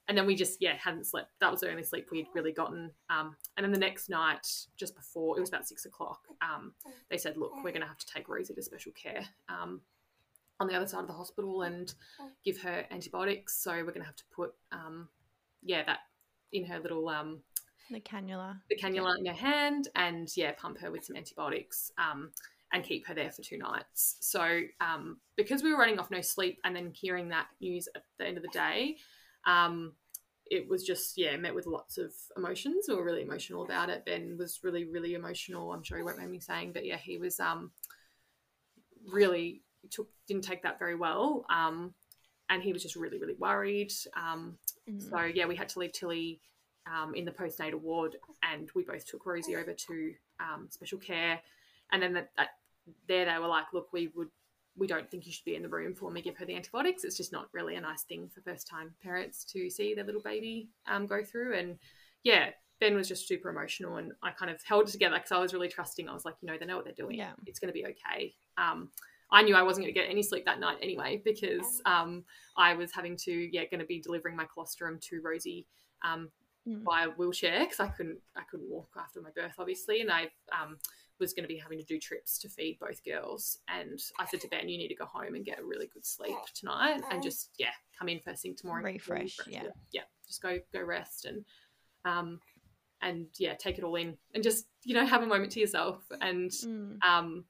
[0.07, 1.31] And then we just yeah hadn't slept.
[1.41, 2.91] That was the only sleep we'd really gotten.
[3.09, 6.73] Um, and then the next night, just before it was about six o'clock, um,
[7.09, 9.81] they said, "Look, we're going to have to take Rosie to special care um,
[10.59, 11.93] on the other side of the hospital and
[12.43, 13.61] give her antibiotics.
[13.61, 15.09] So we're going to have to put um,
[15.61, 15.99] yeah that
[16.53, 17.41] in her little um,
[17.91, 18.59] The cannula.
[18.69, 22.31] the cannula in her hand and yeah, pump her with some antibiotics um,
[22.73, 24.17] and keep her there for two nights.
[24.19, 28.03] So um, because we were running off no sleep and then hearing that news at
[28.19, 28.97] the end of the day,
[29.45, 29.93] um,
[30.49, 32.85] it was just yeah met with lots of emotions.
[32.88, 34.05] We were really emotional about it.
[34.05, 35.71] Ben was really really emotional.
[35.73, 37.71] I'm sure he won't mind me saying, but yeah, he was um,
[39.11, 41.45] really took didn't take that very well.
[41.49, 41.93] Um,
[42.49, 43.91] and he was just really really worried.
[44.15, 44.57] Um,
[44.89, 45.09] Mm.
[45.09, 46.39] so yeah, we had to leave Tilly
[46.91, 51.39] um, in the postnatal ward, and we both took Rosie over to um, special care.
[51.91, 52.49] And then that, that
[53.07, 54.29] there they were like, look, we would
[54.77, 56.21] we don't think you should be in the room for me.
[56.21, 57.03] give her the antibiotics.
[57.03, 60.21] It's just not really a nice thing for first time parents to see their little
[60.21, 61.57] baby um, go through.
[61.57, 61.79] And
[62.23, 65.39] yeah, Ben was just super emotional, and I kind of held it together because I
[65.39, 66.07] was really trusting.
[66.07, 67.17] I was like, you know, they know what they're doing.
[67.17, 67.31] Yeah.
[67.47, 68.35] It's going to be okay.
[68.57, 68.89] Um,
[69.31, 72.23] I knew I wasn't going to get any sleep that night anyway because um,
[72.55, 75.65] I was having to, yeah, going to be delivering my colostrum to Rosie
[76.03, 76.29] um,
[76.68, 76.84] Mm.
[76.84, 80.78] via wheelchair because I couldn't, I couldn't walk after my birth, obviously, and I um,
[81.20, 83.59] was going to be having to do trips to feed both girls.
[83.70, 86.05] And I said to Ben, "You need to go home and get a really good
[86.05, 89.63] sleep tonight, and just yeah, come in first thing tomorrow, and Refresh, refreshed." yeah.
[89.93, 91.45] yeah, just go go rest and
[92.03, 92.39] um,
[93.01, 96.03] and yeah, take it all in and just you know have a moment to yourself
[96.22, 97.01] and Mm.
[97.03, 97.45] um,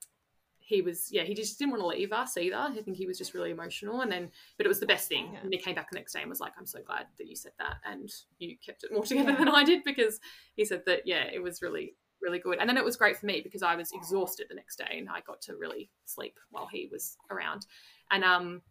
[0.67, 3.17] he was yeah he just didn't want to leave us either i think he was
[3.17, 5.39] just really emotional and then but it was the best thing Yeah.
[5.43, 7.35] and he came back the next day and was like i'm so glad that you
[7.37, 9.37] said that and you kept it more together Yeah.
[9.37, 10.19] than i did because
[10.57, 13.27] he said that yeah it was really really good and then it was great for
[13.27, 16.67] me because i was exhausted the next day and i got to really sleep while
[16.69, 17.65] he was around
[18.11, 18.61] and um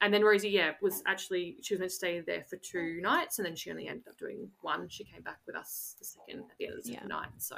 [0.00, 3.40] and then Rosie, yeah, was actually she was meant to stay there for two nights,
[3.40, 4.88] and then she only ended up doing one.
[4.88, 7.26] She came back with us the second at the end of the second night.
[7.38, 7.56] So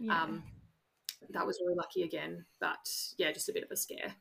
[0.00, 0.20] Yeah.
[0.20, 0.42] um,
[1.30, 2.44] that was really lucky again.
[2.60, 2.88] But
[3.18, 4.14] yeah, just a bit of a scare.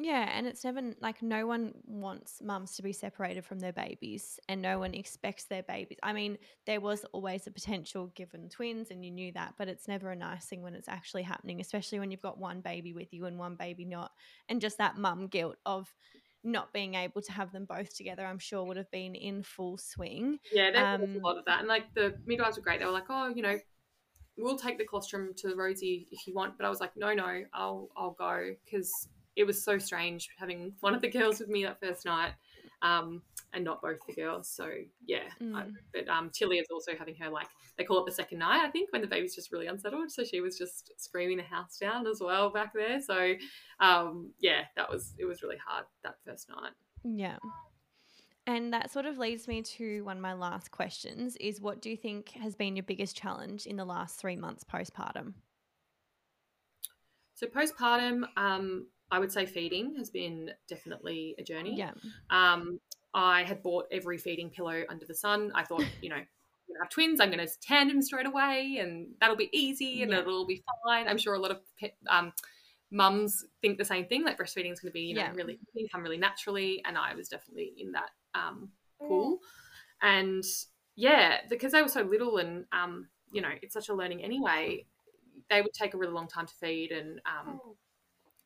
[0.00, 4.38] Yeah, and it's never like no one wants mums to be separated from their babies,
[4.48, 5.98] and no one expects their babies.
[6.04, 9.88] I mean, there was always a potential given twins, and you knew that, but it's
[9.88, 13.12] never a nice thing when it's actually happening, especially when you've got one baby with
[13.12, 14.12] you and one baby not,
[14.48, 15.92] and just that mum guilt of
[16.44, 18.24] not being able to have them both together.
[18.24, 20.38] I'm sure would have been in full swing.
[20.52, 22.78] Yeah, there was Um, a lot of that, and like the midwives were great.
[22.78, 23.58] They were like, "Oh, you know,
[24.38, 27.42] we'll take the colostrum to Rosie if you want," but I was like, "No, no,
[27.52, 31.64] I'll I'll go," because it was so strange having one of the girls with me
[31.64, 32.32] that first night,
[32.82, 33.22] um,
[33.52, 34.48] and not both the girls.
[34.48, 34.68] So
[35.06, 35.72] yeah, I, Mm.
[35.94, 38.70] but um, Tilly is also having her like they call it the second night, I
[38.70, 40.10] think, when the baby's just really unsettled.
[40.10, 43.00] So she was just screaming the house down as well back there.
[43.00, 43.34] So
[43.80, 46.72] um, yeah, that was it was really hard that first night.
[47.04, 47.36] Yeah.
[48.48, 51.90] And that sort of leads me to one of my last questions is what do
[51.90, 55.34] you think has been your biggest challenge in the last three months postpartum?
[57.34, 61.76] So postpartum, um, I would say feeding has been definitely a journey.
[61.76, 61.90] Yeah.
[62.30, 62.80] Um,
[63.12, 65.52] I had bought every feeding pillow under the sun.
[65.54, 67.20] I thought, you know, gonna have twins.
[67.20, 70.20] I'm going to tandem straight away, and that'll be easy, and Yeah.
[70.20, 71.06] it'll be fine.
[71.06, 72.32] I'm sure a lot of pe- um,
[72.90, 74.24] mums think the same thing.
[74.24, 75.32] Like breastfeeding is going to be, you know, Yeah.
[75.34, 75.58] really
[75.92, 78.70] come really naturally, and I was definitely in that um,
[79.00, 79.38] pool.
[80.02, 80.44] And
[80.96, 84.86] yeah, because they were so little, and um, you know, it's such a learning anyway.
[85.50, 87.60] They would take a really long time to feed, and um,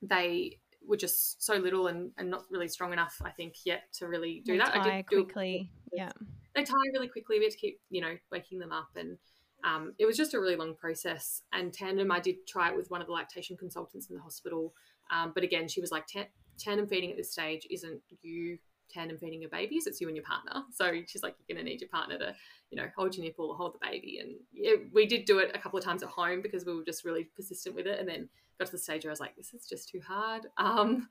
[0.01, 4.07] they were just so little and, and not really strong enough, I think, yet to
[4.07, 4.77] really do They that.
[4.77, 5.71] I did do quickly.
[5.93, 6.11] Yeah.
[6.55, 7.39] they tire really quickly.
[7.39, 9.19] We had to keep, you know, waking them up, and
[9.65, 11.43] um, it was just a really long process.
[11.53, 14.75] And tandem, I did try it with one of the lactation consultants in the hospital,
[15.11, 16.29] um, but again, she was like, "Ta-
[16.59, 18.59] tandem feeding at this stage isn't you
[18.93, 20.63] tandem feeding your babies; it's you and your partner.
[20.73, 22.35] So she's like, you're going to need your partner to,
[22.71, 24.19] you know, hold your nipple or hold the baby.
[24.19, 26.85] And yeah, we did do it a couple of times at home because we were
[26.85, 28.29] just really persistent with it, and then
[28.59, 30.47] got to the stage where I was like, this is just too hard.
[30.57, 31.09] Um,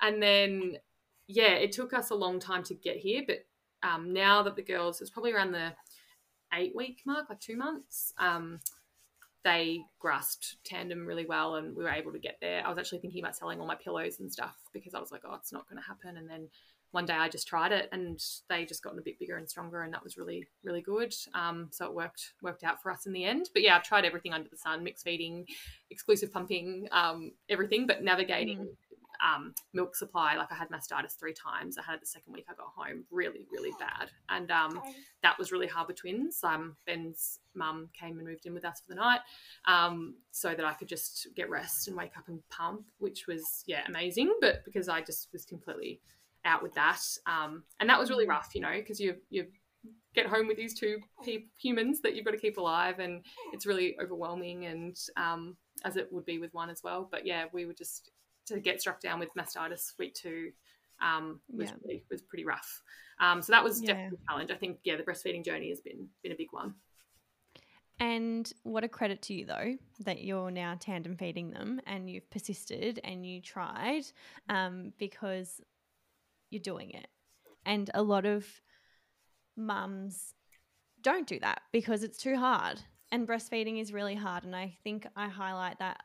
[0.00, 0.76] and then
[1.26, 3.44] yeah, it took us a long time to get here, but
[3.82, 5.72] um, now that the girls, it's probably around the
[6.54, 8.60] eight week mark, like two months, um,
[9.44, 12.64] they grasped tandem really well and we were able to get there.
[12.64, 15.22] I was actually thinking about selling all my pillows and stuff because I was like,
[15.24, 16.16] oh, it's not going to happen.
[16.16, 16.48] And then
[16.92, 19.82] one day I just tried it and they just gotten a bit bigger and stronger
[19.82, 21.14] and that was really really good.
[21.34, 23.50] Um, so it worked worked out for us in the end.
[23.52, 25.46] But yeah, I've tried everything under the sun: mixed feeding,
[25.90, 27.86] exclusive pumping, um, everything.
[27.86, 28.68] But navigating mm
[29.22, 30.36] um, milk supply.
[30.36, 31.78] Like I had mastitis three times.
[31.78, 34.82] I had it the second week I got home, really, really bad, and um,
[35.22, 36.40] that was really hard with twins.
[36.42, 39.20] Um, Ben's mum came and moved in with us for the night,
[39.66, 43.62] um, so that I could just get rest and wake up and pump, which was
[43.66, 44.34] yeah amazing.
[44.40, 46.00] But because I just was completely
[46.44, 48.30] out with that, um, and that was really mm.
[48.30, 49.46] rough, you know, because you you
[50.14, 53.66] get home with these two pe- humans that you've got to keep alive, and it's
[53.66, 57.08] really overwhelming, and um, as it would be with one as well.
[57.10, 58.10] But yeah, we were just
[58.46, 60.50] to get struck down with mastitis week two
[61.02, 61.76] um, was yeah.
[61.84, 62.82] really, was pretty rough.
[63.20, 63.88] Um, so that was yeah.
[63.88, 64.50] definitely a challenge.
[64.50, 66.74] I think yeah, the breastfeeding journey has been been a big one.
[68.00, 72.28] And what a credit to you though that you're now tandem feeding them and you've
[72.30, 74.04] persisted and you tried
[74.48, 75.60] um, because
[76.52, 77.08] you're doing it.
[77.64, 78.46] And a lot of
[79.56, 80.34] mums
[81.02, 82.80] don't do that because it's too hard.
[83.10, 84.44] And breastfeeding is really hard.
[84.44, 86.02] And I think I highlight that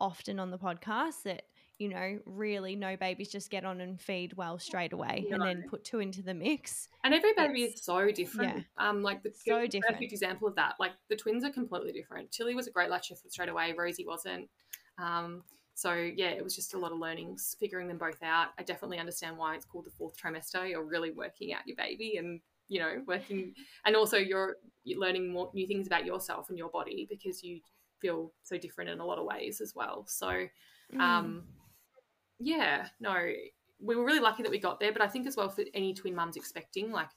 [0.00, 1.42] often on the podcast that
[1.82, 5.64] you know, really no babies just get on and feed well straight away and then
[5.68, 6.88] put two into the mix.
[7.02, 8.64] And every baby it's, is so different.
[8.78, 8.88] Yeah.
[8.88, 9.96] Um, like the so different.
[9.96, 10.74] perfect example of that.
[10.78, 12.30] Like the twins are completely different.
[12.30, 13.74] Tilly was a great latcher straight away.
[13.76, 14.48] Rosie wasn't.
[14.96, 15.42] Um,
[15.74, 18.48] so yeah, it was just a lot of learnings, figuring them both out.
[18.58, 20.68] I definitely understand why it's called the fourth trimester.
[20.68, 23.54] You're really working out your baby and you know working,
[23.86, 27.60] and also you're, learning more new things about yourself and your body because you
[28.00, 30.04] feel so different in a lot of ways as well.
[30.08, 30.46] So.
[30.94, 31.42] Um, mm
[32.42, 33.14] yeah, no,
[33.80, 34.92] we were really lucky that we got there.
[34.92, 37.08] But I think as well for any twin mums expecting, like,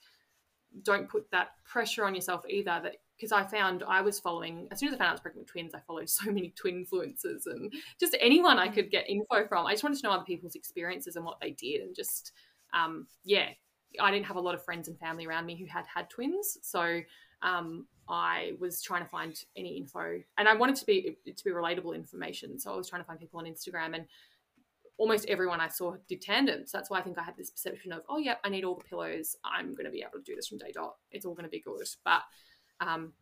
[0.84, 2.80] don't put that pressure on yourself either.
[2.84, 5.22] That because I found I was following as soon as I found out I was
[5.22, 9.10] pregnant with twins, I followed so many twin influencers and just anyone I could get
[9.10, 9.66] info from.
[9.66, 12.32] I just wanted to know other people's experiences and what they did, and just
[12.74, 13.50] um, yeah,
[14.00, 16.58] I didn't have a lot of friends and family around me who had had twins,
[16.62, 17.02] so
[17.42, 21.52] um, I was trying to find any info, and I wanted to be to be
[21.52, 22.60] relatable information.
[22.60, 24.06] So I was trying to find people on Instagram and
[24.98, 26.72] almost everyone I saw did tandems.
[26.72, 28.84] That's why I think I had this perception of, oh, yeah, I need all the
[28.84, 29.36] pillows.
[29.44, 30.96] I'm going to be able to do this from day dot.
[31.12, 31.86] It's all going to be good.
[32.04, 32.22] But,
[32.80, 33.14] um,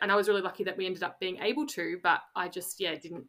[0.00, 2.80] and I was really lucky that we ended up being able to, but I just,
[2.80, 3.24] yeah, didn't,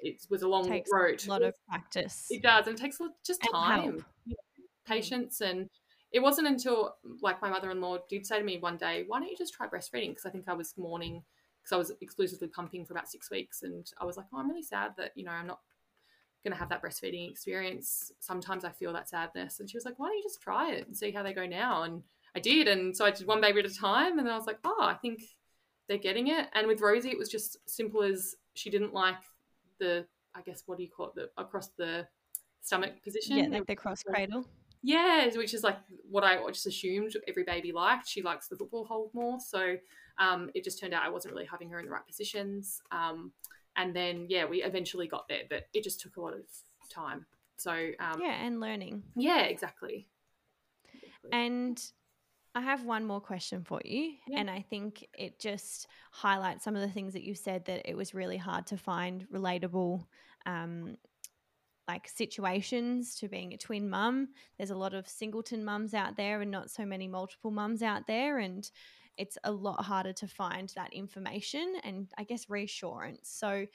[0.00, 1.24] it was a long it takes road.
[1.26, 2.26] A lot of practice.
[2.30, 2.66] It does.
[2.66, 4.04] And it takes just time,
[4.86, 5.40] patience.
[5.40, 5.68] And
[6.12, 9.20] it wasn't until, like, my mother in law did say to me one day, why
[9.20, 10.10] don't you just try breastfeeding?
[10.10, 11.22] Because I think I was mourning
[11.62, 13.62] because I was exclusively pumping for about six weeks.
[13.62, 15.60] And I was like, oh, I'm really sad that, you know, I'm not
[16.44, 18.12] going to have that breastfeeding experience.
[18.20, 19.60] Sometimes I feel that sadness.
[19.60, 21.46] And she was like, why don't you just try it and see how they go
[21.46, 21.82] now?
[21.82, 22.02] And
[22.36, 22.68] I did.
[22.68, 24.18] And so I did one baby at a time.
[24.18, 25.22] And then I was like, oh, I think
[25.88, 26.46] they're getting it.
[26.54, 29.16] And with Rosie, it was just simple as she didn't like
[29.78, 32.06] the, I guess, what do you call it, the across the
[32.60, 33.38] stomach position.
[33.38, 34.46] Yeah, like the cross cradle.
[34.82, 38.08] Yeah, which is like what I just assumed every baby liked.
[38.08, 39.38] She likes the football hold more.
[39.40, 39.76] So
[40.18, 42.80] um, it just turned out I wasn't really having her in the right positions.
[42.92, 43.32] Um,
[43.78, 46.42] and then yeah we eventually got there but it just took a lot of
[46.92, 47.24] time
[47.56, 50.06] so um, yeah and learning yeah exactly
[51.32, 51.82] and
[52.58, 54.14] I have one more question for you.
[54.26, 54.40] Yeah.
[54.40, 57.96] And I think it just highlights some of the things that you said that it
[57.96, 60.04] was really hard to find relatable
[60.44, 60.96] um,
[61.86, 64.30] like situations to being a twin mum.
[64.56, 68.08] There's a lot of singleton mums out there and not so many multiple mums out
[68.08, 68.38] there.
[68.38, 68.68] And
[69.16, 73.30] it's a lot harder to find that information and I guess reassurance.
[73.30, 73.66] So,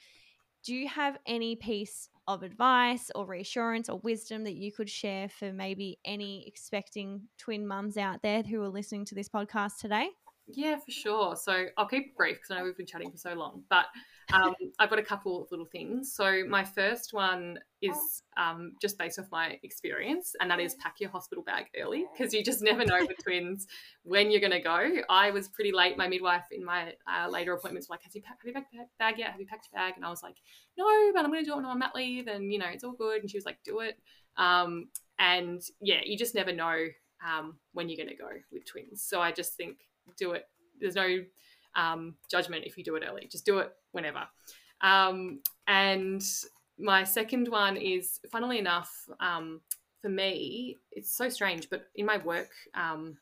[0.62, 5.28] do you have any piece of advice or reassurance or wisdom that you could share
[5.28, 10.08] for maybe any expecting twin mums out there who are listening to this podcast today?
[10.46, 11.36] Yeah, for sure.
[11.36, 13.86] So I'll keep it brief because I know we've been chatting for so long, but
[14.32, 16.12] um, I've got a couple of little things.
[16.12, 20.96] So my first one is um, just based off my experience, and that is pack
[21.00, 23.66] your hospital bag early because you just never know with twins
[24.02, 24.96] when you're going to go.
[25.08, 25.96] I was pretty late.
[25.96, 28.98] My midwife in my uh, later appointments were like, "Have you packed have you packed
[28.98, 29.30] bag yet?
[29.30, 30.36] Have you packed your bag?" And I was like,
[30.76, 32.68] "No, but I'm going to do it when I'm on mat leave, and you know
[32.68, 33.98] it's all good." And she was like, "Do it."
[34.36, 34.88] Um,
[35.18, 36.86] and yeah, you just never know
[37.26, 39.02] um, when you're going to go with twins.
[39.02, 39.78] So I just think
[40.16, 40.46] do it.
[40.80, 41.18] There's no
[41.76, 43.28] um, judgment if you do it early.
[43.30, 44.24] Just do it whenever.
[44.80, 46.22] Um, and
[46.78, 49.60] my second one is, funnily enough, um,
[50.02, 53.16] for me, it's so strange, but in my work um,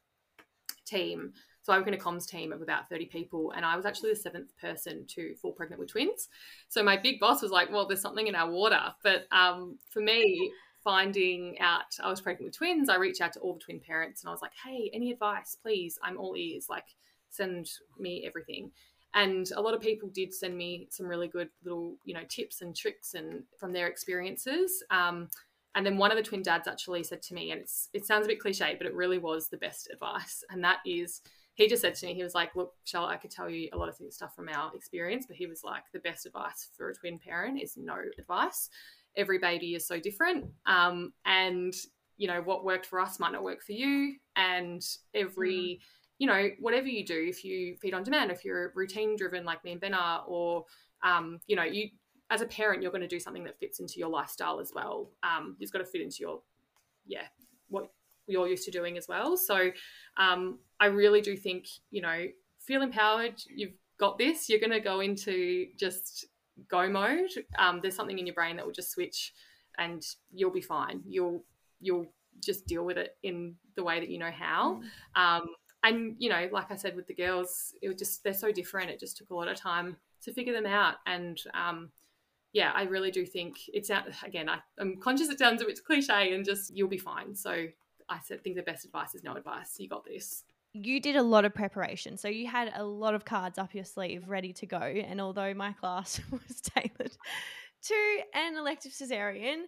[0.85, 3.87] team, so I work in a comms team of about 30 people, and I was
[3.87, 6.28] actually the seventh person to fall pregnant with twins.
[6.68, 8.83] So my big boss was like, Well, there's something in our water.
[9.05, 10.51] But um, for me,
[10.85, 14.22] finding out I was pregnant with twins, I reached out to all the twin parents
[14.22, 15.99] and I was like, hey, any advice, please?
[16.03, 16.66] I'm all ears.
[16.68, 16.87] Like,
[17.30, 18.70] send me everything.
[19.14, 22.62] And a lot of people did send me some really good little, you know, tips
[22.62, 24.83] and tricks and from their experiences.
[24.91, 25.28] Um,
[25.74, 28.26] and then one of the twin dads actually said to me, and it's it sounds
[28.26, 31.22] a bit cliche, but it really was the best advice, and that is
[31.55, 33.76] he just said to me, he was like, "Look, Charlotte, I could tell you a
[33.76, 36.89] lot of things, stuff from our experience, but he was like, the best advice for
[36.89, 38.70] a twin parent is no advice.
[39.17, 41.75] Every baby is so different, um, and
[42.17, 44.83] you know what worked for us might not work for you, and
[45.15, 45.79] every mm.
[46.19, 49.63] you know whatever you do, if you feed on demand, if you're routine driven like
[49.65, 50.65] me and Ben are, or
[51.03, 51.89] um, you know you
[52.33, 55.11] as a parent, you're going to do something that fits into your lifestyle as well.
[55.23, 56.41] Um, it's got to fit into your,
[57.07, 57.25] yeah,
[57.69, 57.91] what
[58.27, 59.37] you're used to doing as well.
[59.37, 59.71] So
[60.17, 62.25] um, I really do think, you know,
[62.59, 63.35] feel empowered.
[63.55, 64.49] You've got this.
[64.49, 66.25] You're going to go into just
[66.69, 67.31] go mode.
[67.59, 69.33] Um, there's something in your brain that will just switch,
[69.79, 71.03] and you'll be fine.
[71.07, 71.45] You'll
[71.81, 72.07] you'll
[72.41, 74.81] just deal with it in the way that you know how.
[75.17, 75.21] Mm.
[75.21, 75.47] Um,
[75.85, 78.91] and you know, like I said with the girls, it was just they're so different.
[78.91, 81.91] It just took a lot of time to figure them out, and um,
[82.53, 84.49] yeah, I really do think it's out again.
[84.49, 87.35] I, am conscious it sounds a bit cliche and just you'll be fine.
[87.35, 87.67] So
[88.09, 89.77] I said, think the best advice is no advice.
[89.79, 90.45] You got this.
[90.75, 92.16] You did a lot of preparation.
[92.16, 94.79] So you had a lot of cards up your sleeve ready to go.
[94.79, 97.16] And although my class was tailored
[97.83, 99.64] to an elective cesarean,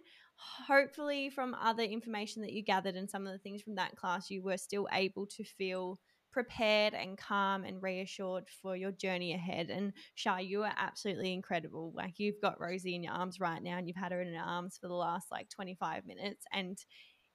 [0.67, 4.31] hopefully from other information that you gathered and some of the things from that class,
[4.31, 5.99] you were still able to feel
[6.31, 9.69] prepared and calm and reassured for your journey ahead.
[9.69, 11.93] And Char, you are absolutely incredible.
[11.95, 14.43] Like you've got Rosie in your arms right now, and you've had her in your
[14.43, 16.77] arms for the last like 25 minutes, and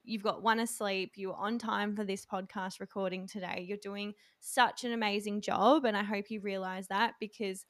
[0.05, 1.13] you've got one asleep.
[1.17, 3.65] You're on time for this podcast recording today.
[3.67, 7.65] You're doing such an amazing job, and I hope you realize that because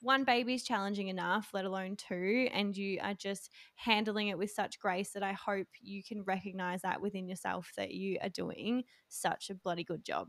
[0.00, 4.50] one baby is challenging enough, let alone two, and you are just handling it with
[4.50, 8.82] such grace that I hope you can recognize that within yourself that you are doing
[9.08, 10.28] such a bloody good job.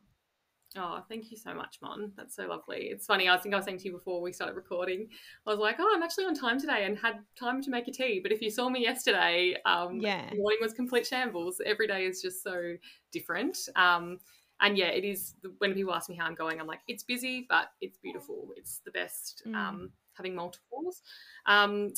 [0.78, 2.12] Oh, thank you so much, Mon.
[2.18, 2.88] That's so lovely.
[2.92, 3.30] It's funny.
[3.30, 5.08] I think I was saying to you before we started recording.
[5.46, 7.92] I was like, "Oh, I'm actually on time today and had time to make a
[7.92, 11.62] tea." But if you saw me yesterday, um, yeah, the morning was complete shambles.
[11.66, 12.76] Every day is just so
[13.12, 13.58] different.
[13.76, 14.20] Um,
[14.62, 15.36] and yeah, it is.
[15.60, 18.50] When people ask me how I'm going, I'm like, "It's busy, but it's beautiful.
[18.58, 19.56] It's the best." Mm.
[19.56, 21.02] Um, having multiples,
[21.46, 21.94] um,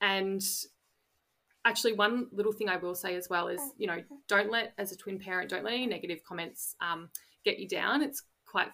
[0.00, 0.42] and
[1.64, 4.90] actually one little thing i will say as well is you know don't let as
[4.90, 7.08] a twin parent don't let any negative comments um,
[7.44, 8.02] get you down.
[8.02, 8.68] It's quite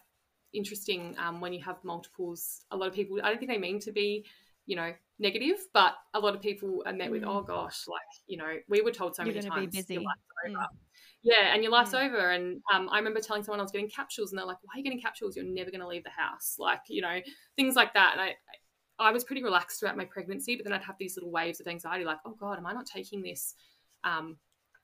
[0.53, 2.64] interesting um, when you have multiples.
[2.71, 4.25] A lot of people, I don't think they mean to be,
[4.66, 7.29] you know, negative, but a lot of people are met with, mm.
[7.29, 10.57] oh gosh, like, you know, we were told so You're many times, your life's over.
[10.57, 10.66] Mm.
[11.23, 12.07] Yeah, and your life's mm.
[12.07, 12.31] over.
[12.31, 14.79] And um, I remember telling someone I was getting capsules, and they're like, why are
[14.79, 15.37] you getting capsules?
[15.37, 16.57] You're never going to leave the house.
[16.59, 17.19] Like, you know,
[17.57, 18.12] things like that.
[18.12, 18.35] And I,
[19.01, 21.66] I was pretty relaxed throughout my pregnancy, but then I'd have these little waves of
[21.66, 23.55] anxiety, like, oh God, am I not taking this
[24.05, 24.37] um,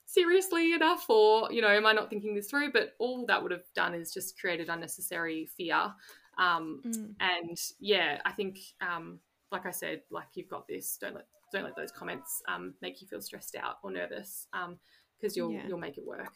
[0.07, 3.53] seriously enough or you know am i not thinking this through but all that would
[3.53, 5.93] have done is just created unnecessary fear
[6.37, 7.15] um, mm.
[7.21, 9.19] and yeah i think um,
[9.51, 13.01] like i said like you've got this don't let don't let those comments um, make
[13.01, 15.67] you feel stressed out or nervous because um, you'll yeah.
[15.67, 16.35] you'll make it work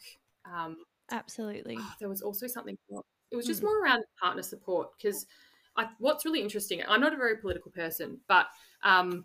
[0.51, 0.77] um,
[1.11, 2.77] absolutely oh, there was also something
[3.31, 3.65] it was just mm.
[3.65, 5.25] more around partner support because
[5.99, 8.47] what's really interesting i'm not a very political person but
[8.83, 9.21] um,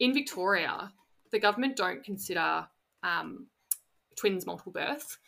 [0.00, 0.92] in victoria
[1.30, 2.66] the government don't consider
[3.02, 3.46] um,
[4.18, 5.18] twins multiple birth,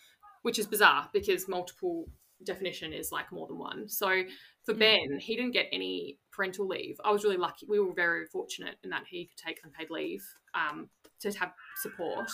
[0.42, 2.06] which is bizarre because multiple
[2.44, 3.88] definition is like more than one.
[3.88, 4.22] So
[4.64, 4.78] for mm.
[4.78, 6.96] Ben, he didn't get any parental leave.
[7.04, 7.66] I was really lucky.
[7.68, 10.24] We were very fortunate in that he could take unpaid leave
[10.54, 10.88] um,
[11.20, 12.30] to have support.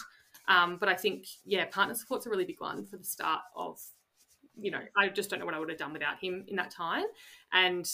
[0.49, 3.81] Um, but I think, yeah, partner support's a really big one for the start of,
[4.59, 6.71] you know, I just don't know what I would have done without him in that
[6.71, 7.05] time.
[7.53, 7.91] And,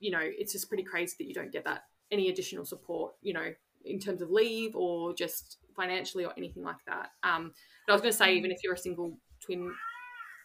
[0.00, 3.32] you know, it's just pretty crazy that you don't get that any additional support, you
[3.32, 3.52] know,
[3.84, 7.10] in terms of leave or just financially or anything like that.
[7.22, 7.52] Um,
[7.86, 9.72] but I was going to say, even if you're a single twin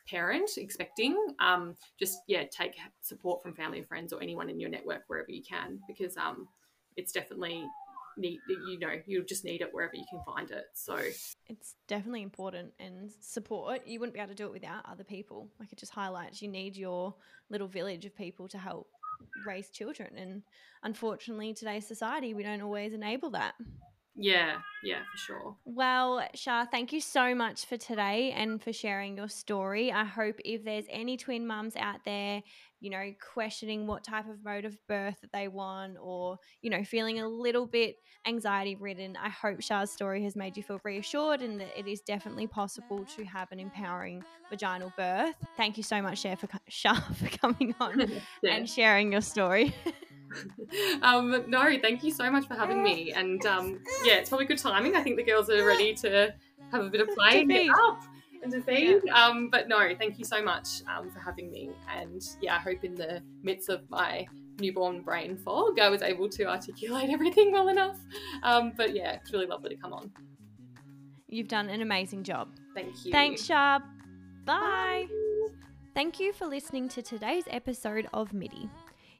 [0.09, 4.69] parent expecting, um, just yeah, take support from family and friends or anyone in your
[4.69, 6.47] network wherever you can, because um,
[6.97, 7.63] it's definitely
[8.17, 10.65] need you know you'll just need it wherever you can find it.
[10.73, 10.97] So
[11.47, 13.87] it's definitely important and support.
[13.87, 15.47] You wouldn't be able to do it without other people.
[15.59, 17.15] Like it just highlights you need your
[17.49, 18.87] little village of people to help
[19.45, 20.43] raise children, and
[20.83, 23.53] unfortunately, today's society we don't always enable that.
[24.15, 25.55] Yeah, yeah, for sure.
[25.63, 29.91] Well, Char, thank you so much for today and for sharing your story.
[29.91, 32.43] I hope if there's any twin mums out there,
[32.81, 36.83] you know, questioning what type of mode of birth that they want or, you know,
[36.83, 37.95] feeling a little bit
[38.27, 42.01] anxiety ridden, I hope Char's story has made you feel reassured and that it is
[42.01, 45.35] definitely possible to have an empowering vaginal birth.
[45.55, 47.99] Thank you so much, Char, for, Char, for coming on
[48.43, 48.55] yeah.
[48.55, 49.73] and sharing your story.
[51.01, 53.11] um, no, thank you so much for having me.
[53.11, 54.95] And um, yeah, it's probably good timing.
[54.95, 56.33] I think the girls are ready to
[56.71, 58.01] have a bit of play and get up
[58.43, 59.01] and to feed.
[59.05, 59.25] Yeah.
[59.25, 61.71] Um, but no, thank you so much um, for having me.
[61.89, 64.25] And yeah, I hope in the midst of my
[64.59, 67.97] newborn brain fog, I was able to articulate everything well enough.
[68.43, 70.11] Um, but yeah, it's really lovely to come on.
[71.27, 72.49] You've done an amazing job.
[72.75, 73.11] Thank you.
[73.11, 73.81] Thanks, Char.
[74.45, 75.07] Bye.
[75.93, 78.69] Thank you for listening to today's episode of MIDI.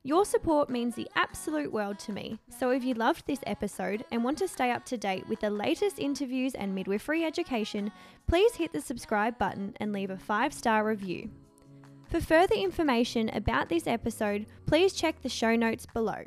[0.04, 2.40] Your support means the absolute world to me.
[2.50, 5.52] So if you loved this episode and want to stay up to date with the
[5.52, 7.92] latest interviews and midwifery education,
[8.28, 11.30] please hit the subscribe button and leave a five star review.
[12.10, 16.24] For further information about this episode, please check the show notes below.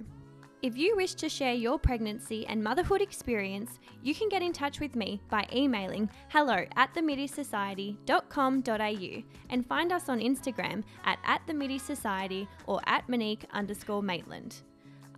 [0.65, 4.81] If you wish to share your pregnancy and motherhood experience, you can get in touch
[4.81, 12.49] with me by emailing hello at themidisociety.com.au and find us on Instagram at, at themidisociety
[12.67, 14.63] or at Monique underscore Maitland.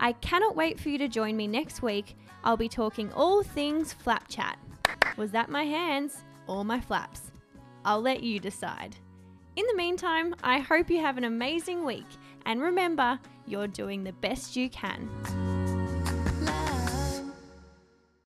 [0.01, 2.17] I cannot wait for you to join me next week.
[2.43, 4.59] I'll be talking all things flap chat.
[5.17, 7.31] Was that my hands or my flaps?
[7.85, 8.97] I'll let you decide.
[9.55, 12.09] In the meantime, I hope you have an amazing week
[12.47, 15.56] and remember, you're doing the best you can.